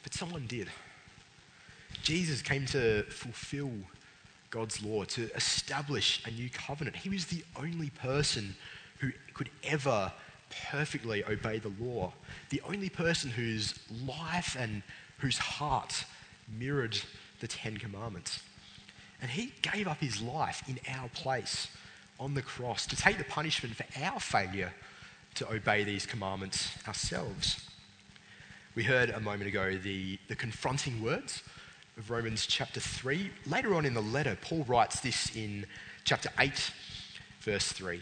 But 0.02 0.14
someone 0.14 0.46
did. 0.46 0.68
Jesus 2.02 2.42
came 2.42 2.66
to 2.66 3.02
fulfill 3.04 3.70
God's 4.50 4.82
law, 4.84 5.04
to 5.04 5.30
establish 5.34 6.22
a 6.26 6.30
new 6.30 6.50
covenant. 6.50 6.96
He 6.96 7.08
was 7.08 7.26
the 7.26 7.42
only 7.56 7.90
person 7.90 8.54
who 9.02 9.10
could 9.34 9.50
ever 9.64 10.12
perfectly 10.70 11.24
obey 11.24 11.58
the 11.58 11.72
law, 11.80 12.12
the 12.50 12.62
only 12.62 12.88
person 12.88 13.30
whose 13.30 13.74
life 14.06 14.56
and 14.58 14.82
whose 15.18 15.38
heart 15.38 16.04
mirrored 16.58 16.98
the 17.40 17.48
Ten 17.48 17.76
Commandments. 17.76 18.40
And 19.20 19.30
he 19.30 19.52
gave 19.60 19.88
up 19.88 19.98
his 19.98 20.22
life 20.22 20.62
in 20.68 20.78
our 20.88 21.08
place 21.08 21.68
on 22.20 22.34
the 22.34 22.42
cross 22.42 22.86
to 22.86 22.96
take 22.96 23.18
the 23.18 23.24
punishment 23.24 23.74
for 23.74 23.86
our 24.02 24.20
failure 24.20 24.72
to 25.34 25.50
obey 25.50 25.82
these 25.82 26.06
commandments 26.06 26.70
ourselves. 26.86 27.68
We 28.76 28.84
heard 28.84 29.10
a 29.10 29.20
moment 29.20 29.48
ago 29.48 29.76
the, 29.76 30.18
the 30.28 30.36
confronting 30.36 31.02
words 31.02 31.42
of 31.96 32.10
Romans 32.10 32.46
chapter 32.46 32.78
3. 32.78 33.30
Later 33.46 33.74
on 33.74 33.84
in 33.84 33.94
the 33.94 34.02
letter, 34.02 34.36
Paul 34.40 34.64
writes 34.64 35.00
this 35.00 35.34
in 35.34 35.66
chapter 36.04 36.30
8, 36.38 36.70
verse 37.40 37.72
3. 37.72 38.00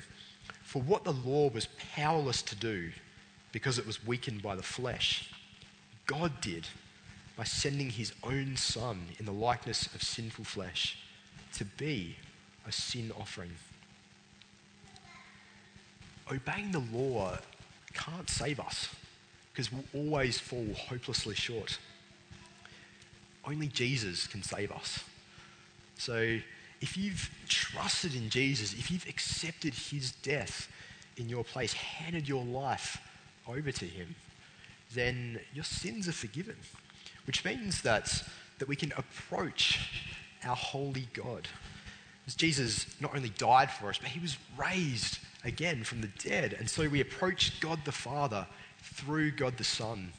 For 0.70 0.80
what 0.80 1.02
the 1.02 1.10
law 1.10 1.50
was 1.50 1.66
powerless 1.96 2.42
to 2.42 2.54
do 2.54 2.92
because 3.50 3.76
it 3.76 3.88
was 3.88 4.06
weakened 4.06 4.40
by 4.40 4.54
the 4.54 4.62
flesh, 4.62 5.28
God 6.06 6.40
did 6.40 6.68
by 7.36 7.42
sending 7.42 7.90
his 7.90 8.12
own 8.22 8.56
Son 8.56 9.06
in 9.18 9.26
the 9.26 9.32
likeness 9.32 9.92
of 9.96 10.00
sinful 10.00 10.44
flesh 10.44 10.96
to 11.54 11.64
be 11.64 12.14
a 12.68 12.70
sin 12.70 13.10
offering. 13.18 13.50
obeying 16.30 16.70
the 16.70 16.84
law 16.96 17.36
can't 17.92 18.30
save 18.30 18.60
us 18.60 18.90
because 19.52 19.72
we'll 19.72 19.82
always 19.92 20.38
fall 20.38 20.68
hopelessly 20.88 21.34
short. 21.34 21.80
Only 23.44 23.66
Jesus 23.66 24.28
can 24.28 24.44
save 24.44 24.70
us. 24.70 25.02
So 25.98 26.38
if 26.80 26.96
you've 26.96 27.30
trusted 27.48 28.14
in 28.14 28.30
Jesus, 28.30 28.72
if 28.72 28.90
you've 28.90 29.08
accepted 29.08 29.74
his 29.74 30.12
death 30.12 30.68
in 31.16 31.28
your 31.28 31.44
place, 31.44 31.72
handed 31.72 32.28
your 32.28 32.44
life 32.44 32.98
over 33.46 33.70
to 33.70 33.84
him, 33.84 34.14
then 34.94 35.38
your 35.54 35.64
sins 35.64 36.08
are 36.08 36.12
forgiven, 36.12 36.56
which 37.26 37.44
means 37.44 37.82
that, 37.82 38.22
that 38.58 38.68
we 38.68 38.76
can 38.76 38.92
approach 38.96 40.04
our 40.44 40.56
holy 40.56 41.06
God. 41.12 41.46
Because 42.22 42.34
Jesus 42.34 42.86
not 43.00 43.14
only 43.14 43.30
died 43.30 43.70
for 43.70 43.88
us, 43.88 43.98
but 43.98 44.08
he 44.08 44.20
was 44.20 44.36
raised 44.58 45.18
again 45.44 45.84
from 45.84 46.00
the 46.00 46.10
dead. 46.22 46.54
And 46.58 46.68
so 46.68 46.88
we 46.88 47.00
approach 47.00 47.60
God 47.60 47.80
the 47.84 47.92
Father 47.92 48.46
through 48.78 49.32
God 49.32 49.56
the 49.58 49.64
Son, 49.64 50.12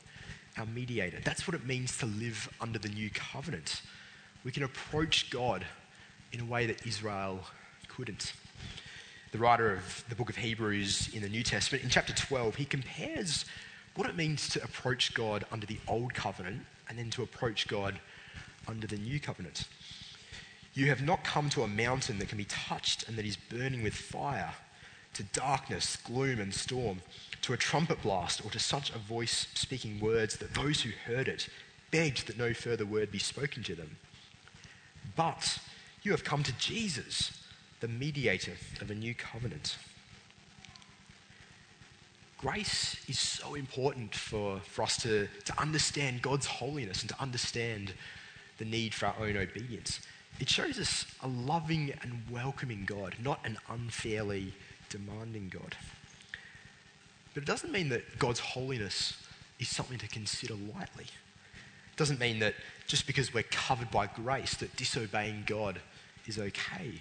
our 0.57 0.65
mediator. 0.67 1.19
That's 1.23 1.47
what 1.47 1.55
it 1.55 1.65
means 1.65 1.97
to 1.97 2.05
live 2.05 2.49
under 2.61 2.79
the 2.79 2.89
new 2.89 3.09
covenant. 3.09 3.81
We 4.43 4.51
can 4.51 4.63
approach 4.63 5.29
God 5.29 5.65
in 6.31 6.39
a 6.41 6.45
way 6.45 6.65
that 6.65 6.85
Israel 6.85 7.39
couldn't. 7.87 8.33
The 9.31 9.37
writer 9.37 9.73
of 9.73 10.03
the 10.09 10.15
book 10.15 10.29
of 10.29 10.37
Hebrews 10.37 11.09
in 11.13 11.21
the 11.21 11.29
New 11.29 11.43
Testament, 11.43 11.83
in 11.83 11.89
chapter 11.89 12.13
12, 12.13 12.55
he 12.55 12.65
compares 12.65 13.45
what 13.95 14.09
it 14.09 14.15
means 14.15 14.49
to 14.49 14.63
approach 14.63 15.13
God 15.13 15.45
under 15.51 15.65
the 15.65 15.79
old 15.87 16.13
covenant 16.13 16.61
and 16.89 16.97
then 16.97 17.09
to 17.11 17.23
approach 17.23 17.67
God 17.67 17.99
under 18.67 18.87
the 18.87 18.97
new 18.97 19.19
covenant. 19.19 19.67
You 20.73 20.87
have 20.87 21.01
not 21.01 21.23
come 21.23 21.49
to 21.49 21.63
a 21.63 21.67
mountain 21.67 22.19
that 22.19 22.29
can 22.29 22.37
be 22.37 22.45
touched 22.45 23.07
and 23.07 23.17
that 23.17 23.25
is 23.25 23.35
burning 23.35 23.83
with 23.83 23.93
fire, 23.93 24.53
to 25.13 25.23
darkness, 25.23 25.97
gloom, 25.97 26.39
and 26.39 26.53
storm, 26.53 27.01
to 27.41 27.53
a 27.53 27.57
trumpet 27.57 28.01
blast, 28.01 28.45
or 28.45 28.51
to 28.51 28.59
such 28.59 28.91
a 28.91 28.97
voice 28.97 29.47
speaking 29.53 29.99
words 29.99 30.37
that 30.37 30.53
those 30.53 30.81
who 30.81 30.91
heard 31.05 31.27
it 31.27 31.49
begged 31.89 32.27
that 32.27 32.37
no 32.37 32.53
further 32.53 32.85
word 32.85 33.11
be 33.11 33.19
spoken 33.19 33.63
to 33.63 33.75
them. 33.75 33.97
But 35.15 35.59
you 36.03 36.11
have 36.11 36.23
come 36.23 36.43
to 36.43 36.53
Jesus, 36.53 37.31
the 37.79 37.87
mediator 37.87 38.53
of 38.81 38.89
a 38.89 38.95
new 38.95 39.13
covenant. 39.13 39.77
Grace 42.37 42.97
is 43.07 43.19
so 43.19 43.53
important 43.53 44.15
for, 44.15 44.59
for 44.61 44.81
us 44.81 44.97
to, 44.97 45.27
to 45.45 45.61
understand 45.61 46.23
God's 46.23 46.47
holiness 46.47 47.01
and 47.01 47.09
to 47.09 47.21
understand 47.21 47.93
the 48.57 48.65
need 48.65 48.95
for 48.95 49.07
our 49.07 49.15
own 49.19 49.37
obedience. 49.37 49.99
It 50.39 50.49
shows 50.49 50.79
us 50.79 51.05
a 51.21 51.27
loving 51.27 51.93
and 52.01 52.19
welcoming 52.31 52.83
God, 52.85 53.15
not 53.23 53.39
an 53.45 53.59
unfairly 53.69 54.53
demanding 54.89 55.49
God. 55.53 55.75
But 57.35 57.43
it 57.43 57.45
doesn't 57.45 57.71
mean 57.71 57.89
that 57.89 58.17
God's 58.17 58.39
holiness 58.39 59.13
is 59.59 59.69
something 59.69 59.99
to 59.99 60.07
consider 60.07 60.55
lightly. 60.55 61.05
It 61.05 61.97
doesn't 61.97 62.19
mean 62.19 62.39
that 62.39 62.55
just 62.87 63.05
because 63.05 63.33
we're 63.33 63.43
covered 63.43 63.91
by 63.91 64.07
grace, 64.07 64.55
that 64.55 64.75
disobeying 64.75 65.43
God 65.45 65.79
is 66.27 66.39
okay. 66.39 66.91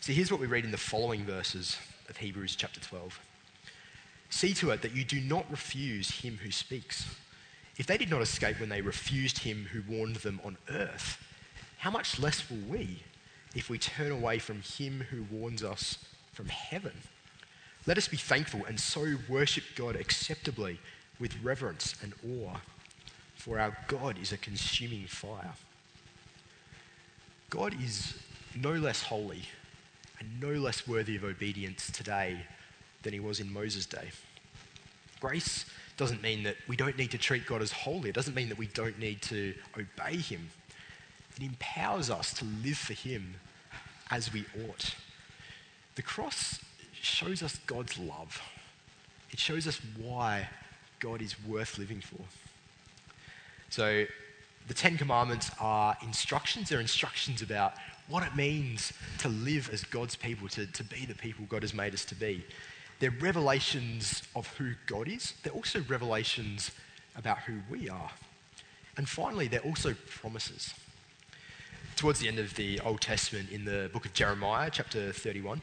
See, 0.00 0.14
here's 0.14 0.30
what 0.30 0.40
we 0.40 0.46
read 0.46 0.64
in 0.64 0.70
the 0.70 0.76
following 0.76 1.24
verses 1.24 1.76
of 2.08 2.16
Hebrews 2.16 2.56
chapter 2.56 2.80
12. 2.80 3.18
See 4.30 4.54
to 4.54 4.70
it 4.70 4.82
that 4.82 4.94
you 4.94 5.04
do 5.04 5.20
not 5.20 5.50
refuse 5.50 6.10
him 6.10 6.38
who 6.42 6.50
speaks. 6.50 7.06
If 7.76 7.86
they 7.86 7.98
did 7.98 8.10
not 8.10 8.22
escape 8.22 8.60
when 8.60 8.68
they 8.68 8.80
refused 8.80 9.38
him 9.38 9.66
who 9.72 9.82
warned 9.92 10.16
them 10.16 10.40
on 10.44 10.56
earth, 10.70 11.18
how 11.78 11.90
much 11.90 12.18
less 12.18 12.48
will 12.48 12.58
we 12.68 13.02
if 13.54 13.68
we 13.70 13.78
turn 13.78 14.12
away 14.12 14.38
from 14.38 14.62
him 14.62 15.04
who 15.10 15.24
warns 15.30 15.62
us 15.62 15.98
from 16.32 16.46
heaven? 16.48 16.92
Let 17.86 17.98
us 17.98 18.08
be 18.08 18.16
thankful 18.16 18.64
and 18.66 18.80
so 18.80 19.16
worship 19.28 19.64
God 19.76 19.94
acceptably 19.94 20.80
with 21.20 21.42
reverence 21.42 21.94
and 22.02 22.12
awe, 22.40 22.56
for 23.36 23.58
our 23.60 23.76
God 23.86 24.18
is 24.18 24.32
a 24.32 24.36
consuming 24.36 25.06
fire. 25.06 25.54
God 27.50 27.74
is 27.82 28.14
no 28.54 28.72
less 28.72 29.02
holy 29.02 29.42
and 30.18 30.40
no 30.40 30.52
less 30.60 30.86
worthy 30.88 31.16
of 31.16 31.24
obedience 31.24 31.90
today 31.90 32.40
than 33.02 33.12
he 33.12 33.20
was 33.20 33.40
in 33.40 33.52
Moses' 33.52 33.86
day. 33.86 34.10
Grace 35.20 35.64
doesn't 35.96 36.22
mean 36.22 36.42
that 36.42 36.56
we 36.68 36.76
don't 36.76 36.98
need 36.98 37.10
to 37.12 37.18
treat 37.18 37.46
God 37.46 37.62
as 37.62 37.72
holy. 37.72 38.10
It 38.10 38.14
doesn't 38.14 38.34
mean 38.34 38.48
that 38.48 38.58
we 38.58 38.66
don't 38.68 38.98
need 38.98 39.22
to 39.22 39.54
obey 39.78 40.16
him. 40.16 40.50
It 41.36 41.42
empowers 41.42 42.10
us 42.10 42.32
to 42.34 42.44
live 42.64 42.78
for 42.78 42.94
him 42.94 43.34
as 44.10 44.32
we 44.32 44.44
ought. 44.68 44.94
The 45.94 46.02
cross 46.02 46.60
shows 46.92 47.42
us 47.42 47.58
God's 47.66 47.98
love. 47.98 48.40
It 49.30 49.38
shows 49.38 49.66
us 49.66 49.80
why 50.00 50.48
God 50.98 51.22
is 51.22 51.34
worth 51.44 51.78
living 51.78 52.00
for. 52.00 52.22
So, 53.70 54.06
the 54.66 54.74
Ten 54.74 54.96
Commandments 54.96 55.50
are 55.60 55.96
instructions. 56.02 56.68
They're 56.68 56.80
instructions 56.80 57.42
about 57.42 57.74
what 58.08 58.22
it 58.22 58.34
means 58.36 58.92
to 59.18 59.28
live 59.28 59.70
as 59.72 59.84
God's 59.84 60.16
people, 60.16 60.48
to, 60.48 60.66
to 60.66 60.84
be 60.84 61.06
the 61.06 61.14
people 61.14 61.44
God 61.48 61.62
has 61.62 61.74
made 61.74 61.94
us 61.94 62.04
to 62.06 62.14
be. 62.14 62.44
They're 62.98 63.10
revelations 63.10 64.22
of 64.34 64.46
who 64.56 64.72
God 64.86 65.08
is, 65.08 65.34
they're 65.42 65.52
also 65.52 65.82
revelations 65.88 66.70
about 67.16 67.38
who 67.40 67.60
we 67.70 67.88
are. 67.88 68.10
And 68.96 69.08
finally, 69.08 69.48
they're 69.48 69.60
also 69.60 69.94
promises. 70.08 70.74
Towards 71.96 72.20
the 72.20 72.28
end 72.28 72.38
of 72.38 72.54
the 72.54 72.80
Old 72.80 73.00
Testament, 73.00 73.50
in 73.50 73.64
the 73.64 73.90
book 73.92 74.06
of 74.06 74.12
Jeremiah, 74.12 74.70
chapter 74.70 75.12
31, 75.12 75.60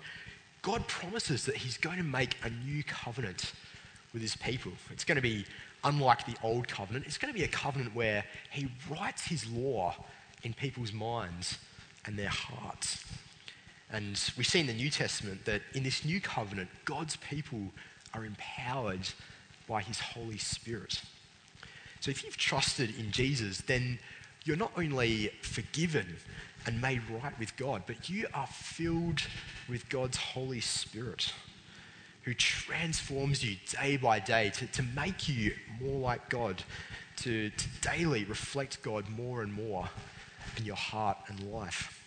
God 0.62 0.88
promises 0.88 1.46
that 1.46 1.58
He's 1.58 1.78
going 1.78 1.98
to 1.98 2.04
make 2.04 2.38
a 2.44 2.50
new 2.50 2.84
covenant 2.84 3.54
with 4.14 4.22
His 4.22 4.36
people. 4.36 4.72
It's 4.92 5.04
going 5.04 5.16
to 5.16 5.22
be 5.22 5.46
unlike 5.84 6.26
the 6.26 6.36
old 6.44 6.68
covenant, 6.68 7.06
it's 7.06 7.18
going 7.18 7.34
to 7.34 7.38
be 7.38 7.46
a 7.46 7.50
covenant 7.50 7.96
where 7.96 8.24
He 8.52 8.70
writes 8.90 9.26
His 9.26 9.50
law 9.50 9.96
in 10.44 10.54
people's 10.54 10.94
minds 10.94 11.58
and 12.06 12.18
their 12.18 12.30
hearts. 12.30 13.04
And 13.92 14.20
we 14.38 14.44
see 14.44 14.60
in 14.60 14.68
the 14.68 14.74
New 14.74 14.90
Testament 14.90 15.46
that 15.46 15.62
in 15.74 15.84
this 15.84 16.04
new 16.04 16.20
covenant, 16.20 16.70
God's 16.84 17.16
people 17.18 17.72
are 18.14 18.26
empowered 18.26 19.08
by 19.68 19.82
his 19.82 20.00
Holy 20.00 20.38
Spirit. 20.38 21.02
So 22.00 22.12
if 22.12 22.24
you've 22.24 22.38
trusted 22.38 22.98
in 23.00 23.12
Jesus, 23.12 23.62
then 23.62 24.00
you're 24.44 24.58
not 24.58 24.72
only 24.78 25.30
forgiven 25.42 26.18
and 26.66 26.82
made 26.82 27.02
right 27.10 27.38
with 27.40 27.56
God, 27.56 27.84
but 27.88 28.10
you 28.10 28.28
are 28.34 28.48
filled 28.48 29.22
with 29.70 29.88
God's 29.90 30.18
Holy 30.18 30.60
Spirit 30.60 31.32
who 32.24 32.34
transforms 32.34 33.44
you 33.44 33.58
day 33.80 33.98
by 33.98 34.20
day 34.20 34.50
to, 34.50 34.68
to 34.68 34.84
make 34.96 35.28
you 35.28 35.54
more 35.82 36.00
like 36.00 36.30
God, 36.30 36.64
to, 37.18 37.50
to 37.50 37.68
daily 37.82 38.24
reflect 38.24 38.82
God 38.82 39.10
more 39.10 39.42
and 39.42 39.54
more 39.54 39.90
in 40.58 40.66
your 40.66 40.76
heart 40.76 41.18
and 41.28 41.52
life 41.52 42.00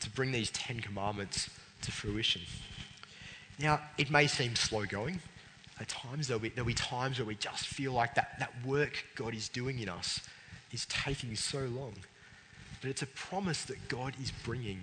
to 0.00 0.10
bring 0.10 0.32
these 0.32 0.50
Ten 0.50 0.80
Commandments 0.80 1.48
to 1.82 1.90
fruition. 1.90 2.42
Now, 3.58 3.80
it 3.98 4.10
may 4.10 4.26
seem 4.26 4.54
slow 4.54 4.84
going. 4.84 5.20
At 5.80 5.88
times, 5.88 6.28
there'll 6.28 6.40
be, 6.40 6.50
there'll 6.50 6.66
be 6.66 6.74
times 6.74 7.18
where 7.18 7.26
we 7.26 7.34
just 7.34 7.66
feel 7.66 7.92
like 7.92 8.14
that, 8.14 8.38
that 8.38 8.52
work 8.64 9.04
God 9.16 9.34
is 9.34 9.48
doing 9.48 9.78
in 9.80 9.88
us 9.88 10.20
is 10.72 10.86
taking 10.86 11.34
so 11.36 11.60
long. 11.60 11.94
But 12.80 12.90
it's 12.90 13.02
a 13.02 13.06
promise 13.06 13.64
that 13.64 13.88
God 13.88 14.14
is 14.22 14.30
bringing 14.44 14.80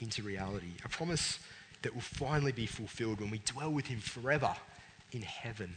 into 0.00 0.22
reality, 0.22 0.72
a 0.84 0.88
promise 0.88 1.38
that 1.82 1.94
will 1.94 2.00
finally 2.00 2.52
be 2.52 2.66
fulfilled 2.66 3.20
when 3.20 3.30
we 3.30 3.38
dwell 3.44 3.70
with 3.70 3.86
Him 3.86 4.00
forever 4.00 4.54
in 5.12 5.22
heaven. 5.22 5.74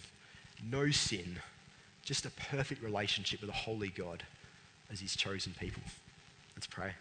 No 0.63 0.91
sin, 0.91 1.37
just 2.03 2.25
a 2.25 2.31
perfect 2.31 2.81
relationship 2.83 3.41
with 3.41 3.49
a 3.49 3.53
holy 3.53 3.89
God 3.89 4.23
as 4.91 4.99
His 4.99 5.15
chosen 5.15 5.53
people. 5.59 5.83
Let's 6.55 6.67
pray. 6.67 6.91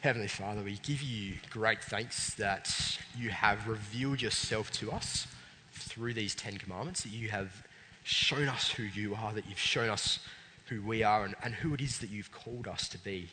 Heavenly 0.00 0.28
Father, 0.28 0.62
we 0.62 0.78
give 0.82 1.02
you 1.02 1.34
great 1.50 1.84
thanks 1.84 2.32
that 2.36 2.98
you 3.14 3.28
have 3.28 3.68
revealed 3.68 4.22
yourself 4.22 4.70
to 4.72 4.90
us 4.90 5.26
through 5.72 6.14
these 6.14 6.34
Ten 6.34 6.56
Commandments, 6.56 7.02
that 7.02 7.12
you 7.12 7.28
have 7.28 7.66
shown 8.02 8.48
us 8.48 8.70
who 8.70 8.84
you 8.84 9.14
are, 9.14 9.34
that 9.34 9.46
you've 9.46 9.58
shown 9.58 9.90
us 9.90 10.20
who 10.68 10.80
we 10.80 11.02
are, 11.02 11.26
and, 11.26 11.34
and 11.42 11.52
who 11.52 11.74
it 11.74 11.82
is 11.82 11.98
that 11.98 12.08
you've 12.08 12.32
called 12.32 12.66
us 12.66 12.88
to 12.88 12.98
be. 12.98 13.28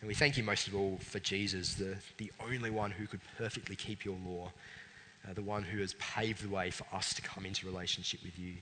And 0.00 0.08
we 0.08 0.14
thank 0.14 0.38
you 0.38 0.42
most 0.42 0.66
of 0.66 0.74
all 0.74 0.98
for 1.02 1.18
Jesus, 1.18 1.74
the, 1.74 1.96
the 2.16 2.32
only 2.40 2.70
one 2.70 2.90
who 2.90 3.06
could 3.06 3.20
perfectly 3.36 3.76
keep 3.76 4.04
your 4.04 4.16
law, 4.26 4.50
uh, 5.28 5.34
the 5.34 5.42
one 5.42 5.62
who 5.62 5.78
has 5.80 5.94
paved 5.94 6.42
the 6.42 6.48
way 6.48 6.70
for 6.70 6.86
us 6.94 7.12
to 7.14 7.22
come 7.22 7.44
into 7.44 7.66
relationship 7.66 8.20
with 8.22 8.38
you. 8.38 8.54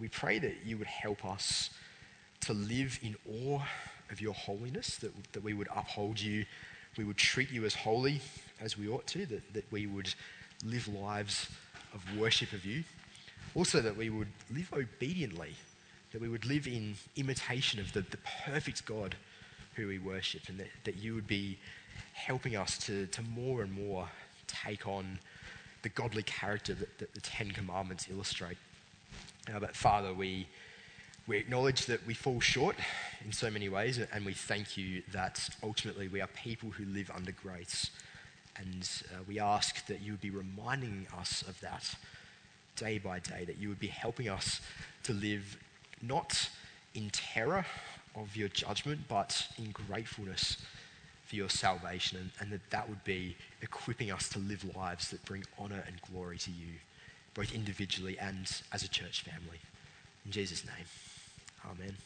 We 0.00 0.08
pray 0.08 0.38
that 0.38 0.54
you 0.64 0.78
would 0.78 0.86
help 0.86 1.26
us 1.26 1.70
to 2.40 2.54
live 2.54 2.98
in 3.02 3.16
awe 3.30 3.60
of 4.10 4.22
your 4.22 4.32
holiness, 4.32 4.96
that, 4.96 5.12
that 5.34 5.44
we 5.44 5.52
would 5.52 5.68
uphold 5.76 6.18
you, 6.18 6.46
we 6.96 7.04
would 7.04 7.18
treat 7.18 7.50
you 7.50 7.66
as 7.66 7.74
holy 7.74 8.22
as 8.62 8.78
we 8.78 8.88
ought 8.88 9.06
to, 9.08 9.26
that, 9.26 9.52
that 9.52 9.70
we 9.70 9.86
would 9.86 10.12
live 10.64 10.88
lives 10.88 11.50
of 11.92 12.02
worship 12.18 12.52
of 12.52 12.64
you. 12.64 12.82
Also, 13.54 13.82
that 13.82 13.96
we 13.96 14.08
would 14.08 14.28
live 14.50 14.72
obediently, 14.72 15.54
that 16.12 16.20
we 16.20 16.28
would 16.28 16.46
live 16.46 16.66
in 16.66 16.94
imitation 17.16 17.78
of 17.78 17.92
the, 17.92 18.00
the 18.00 18.18
perfect 18.46 18.86
God 18.86 19.16
who 19.74 19.86
we 19.88 19.98
worship, 19.98 20.42
and 20.48 20.58
that, 20.58 20.68
that 20.84 20.96
you 20.96 21.14
would 21.14 21.26
be 21.26 21.58
helping 22.12 22.56
us 22.56 22.78
to, 22.78 23.06
to 23.06 23.22
more 23.22 23.62
and 23.62 23.72
more 23.72 24.08
take 24.46 24.86
on 24.86 25.18
the 25.82 25.88
godly 25.88 26.22
character 26.22 26.74
that, 26.74 26.98
that 26.98 27.14
the 27.14 27.20
Ten 27.20 27.50
Commandments 27.50 28.08
illustrate. 28.10 28.58
Uh, 29.52 29.58
but 29.58 29.74
Father, 29.74 30.12
we, 30.12 30.46
we 31.26 31.38
acknowledge 31.38 31.86
that 31.86 32.06
we 32.06 32.14
fall 32.14 32.40
short 32.40 32.76
in 33.24 33.32
so 33.32 33.50
many 33.50 33.68
ways, 33.68 33.98
and 34.12 34.26
we 34.26 34.34
thank 34.34 34.76
you 34.76 35.02
that 35.12 35.48
ultimately 35.62 36.08
we 36.08 36.20
are 36.20 36.28
people 36.28 36.70
who 36.70 36.84
live 36.84 37.10
under 37.14 37.32
grace. 37.32 37.90
And 38.56 38.88
uh, 39.12 39.22
we 39.26 39.38
ask 39.40 39.86
that 39.86 40.02
you 40.02 40.12
would 40.12 40.20
be 40.20 40.30
reminding 40.30 41.06
us 41.16 41.42
of 41.42 41.58
that 41.60 41.94
day 42.76 42.98
by 42.98 43.20
day, 43.20 43.44
that 43.46 43.58
you 43.58 43.68
would 43.68 43.80
be 43.80 43.86
helping 43.86 44.28
us 44.28 44.60
to 45.04 45.12
live 45.12 45.56
not 46.02 46.50
in 46.94 47.10
terror 47.10 47.64
of 48.22 48.36
your 48.36 48.48
judgment, 48.48 49.00
but 49.08 49.46
in 49.58 49.70
gratefulness 49.70 50.58
for 51.26 51.36
your 51.36 51.48
salvation, 51.48 52.18
and, 52.18 52.30
and 52.40 52.52
that 52.52 52.70
that 52.70 52.88
would 52.88 53.02
be 53.04 53.36
equipping 53.62 54.10
us 54.10 54.28
to 54.30 54.38
live 54.38 54.64
lives 54.76 55.10
that 55.10 55.24
bring 55.24 55.44
honor 55.58 55.84
and 55.86 56.00
glory 56.12 56.38
to 56.38 56.50
you, 56.50 56.74
both 57.34 57.54
individually 57.54 58.18
and 58.18 58.62
as 58.72 58.82
a 58.82 58.88
church 58.88 59.22
family. 59.22 59.60
In 60.26 60.32
Jesus' 60.32 60.64
name, 60.64 60.86
amen. 61.64 61.96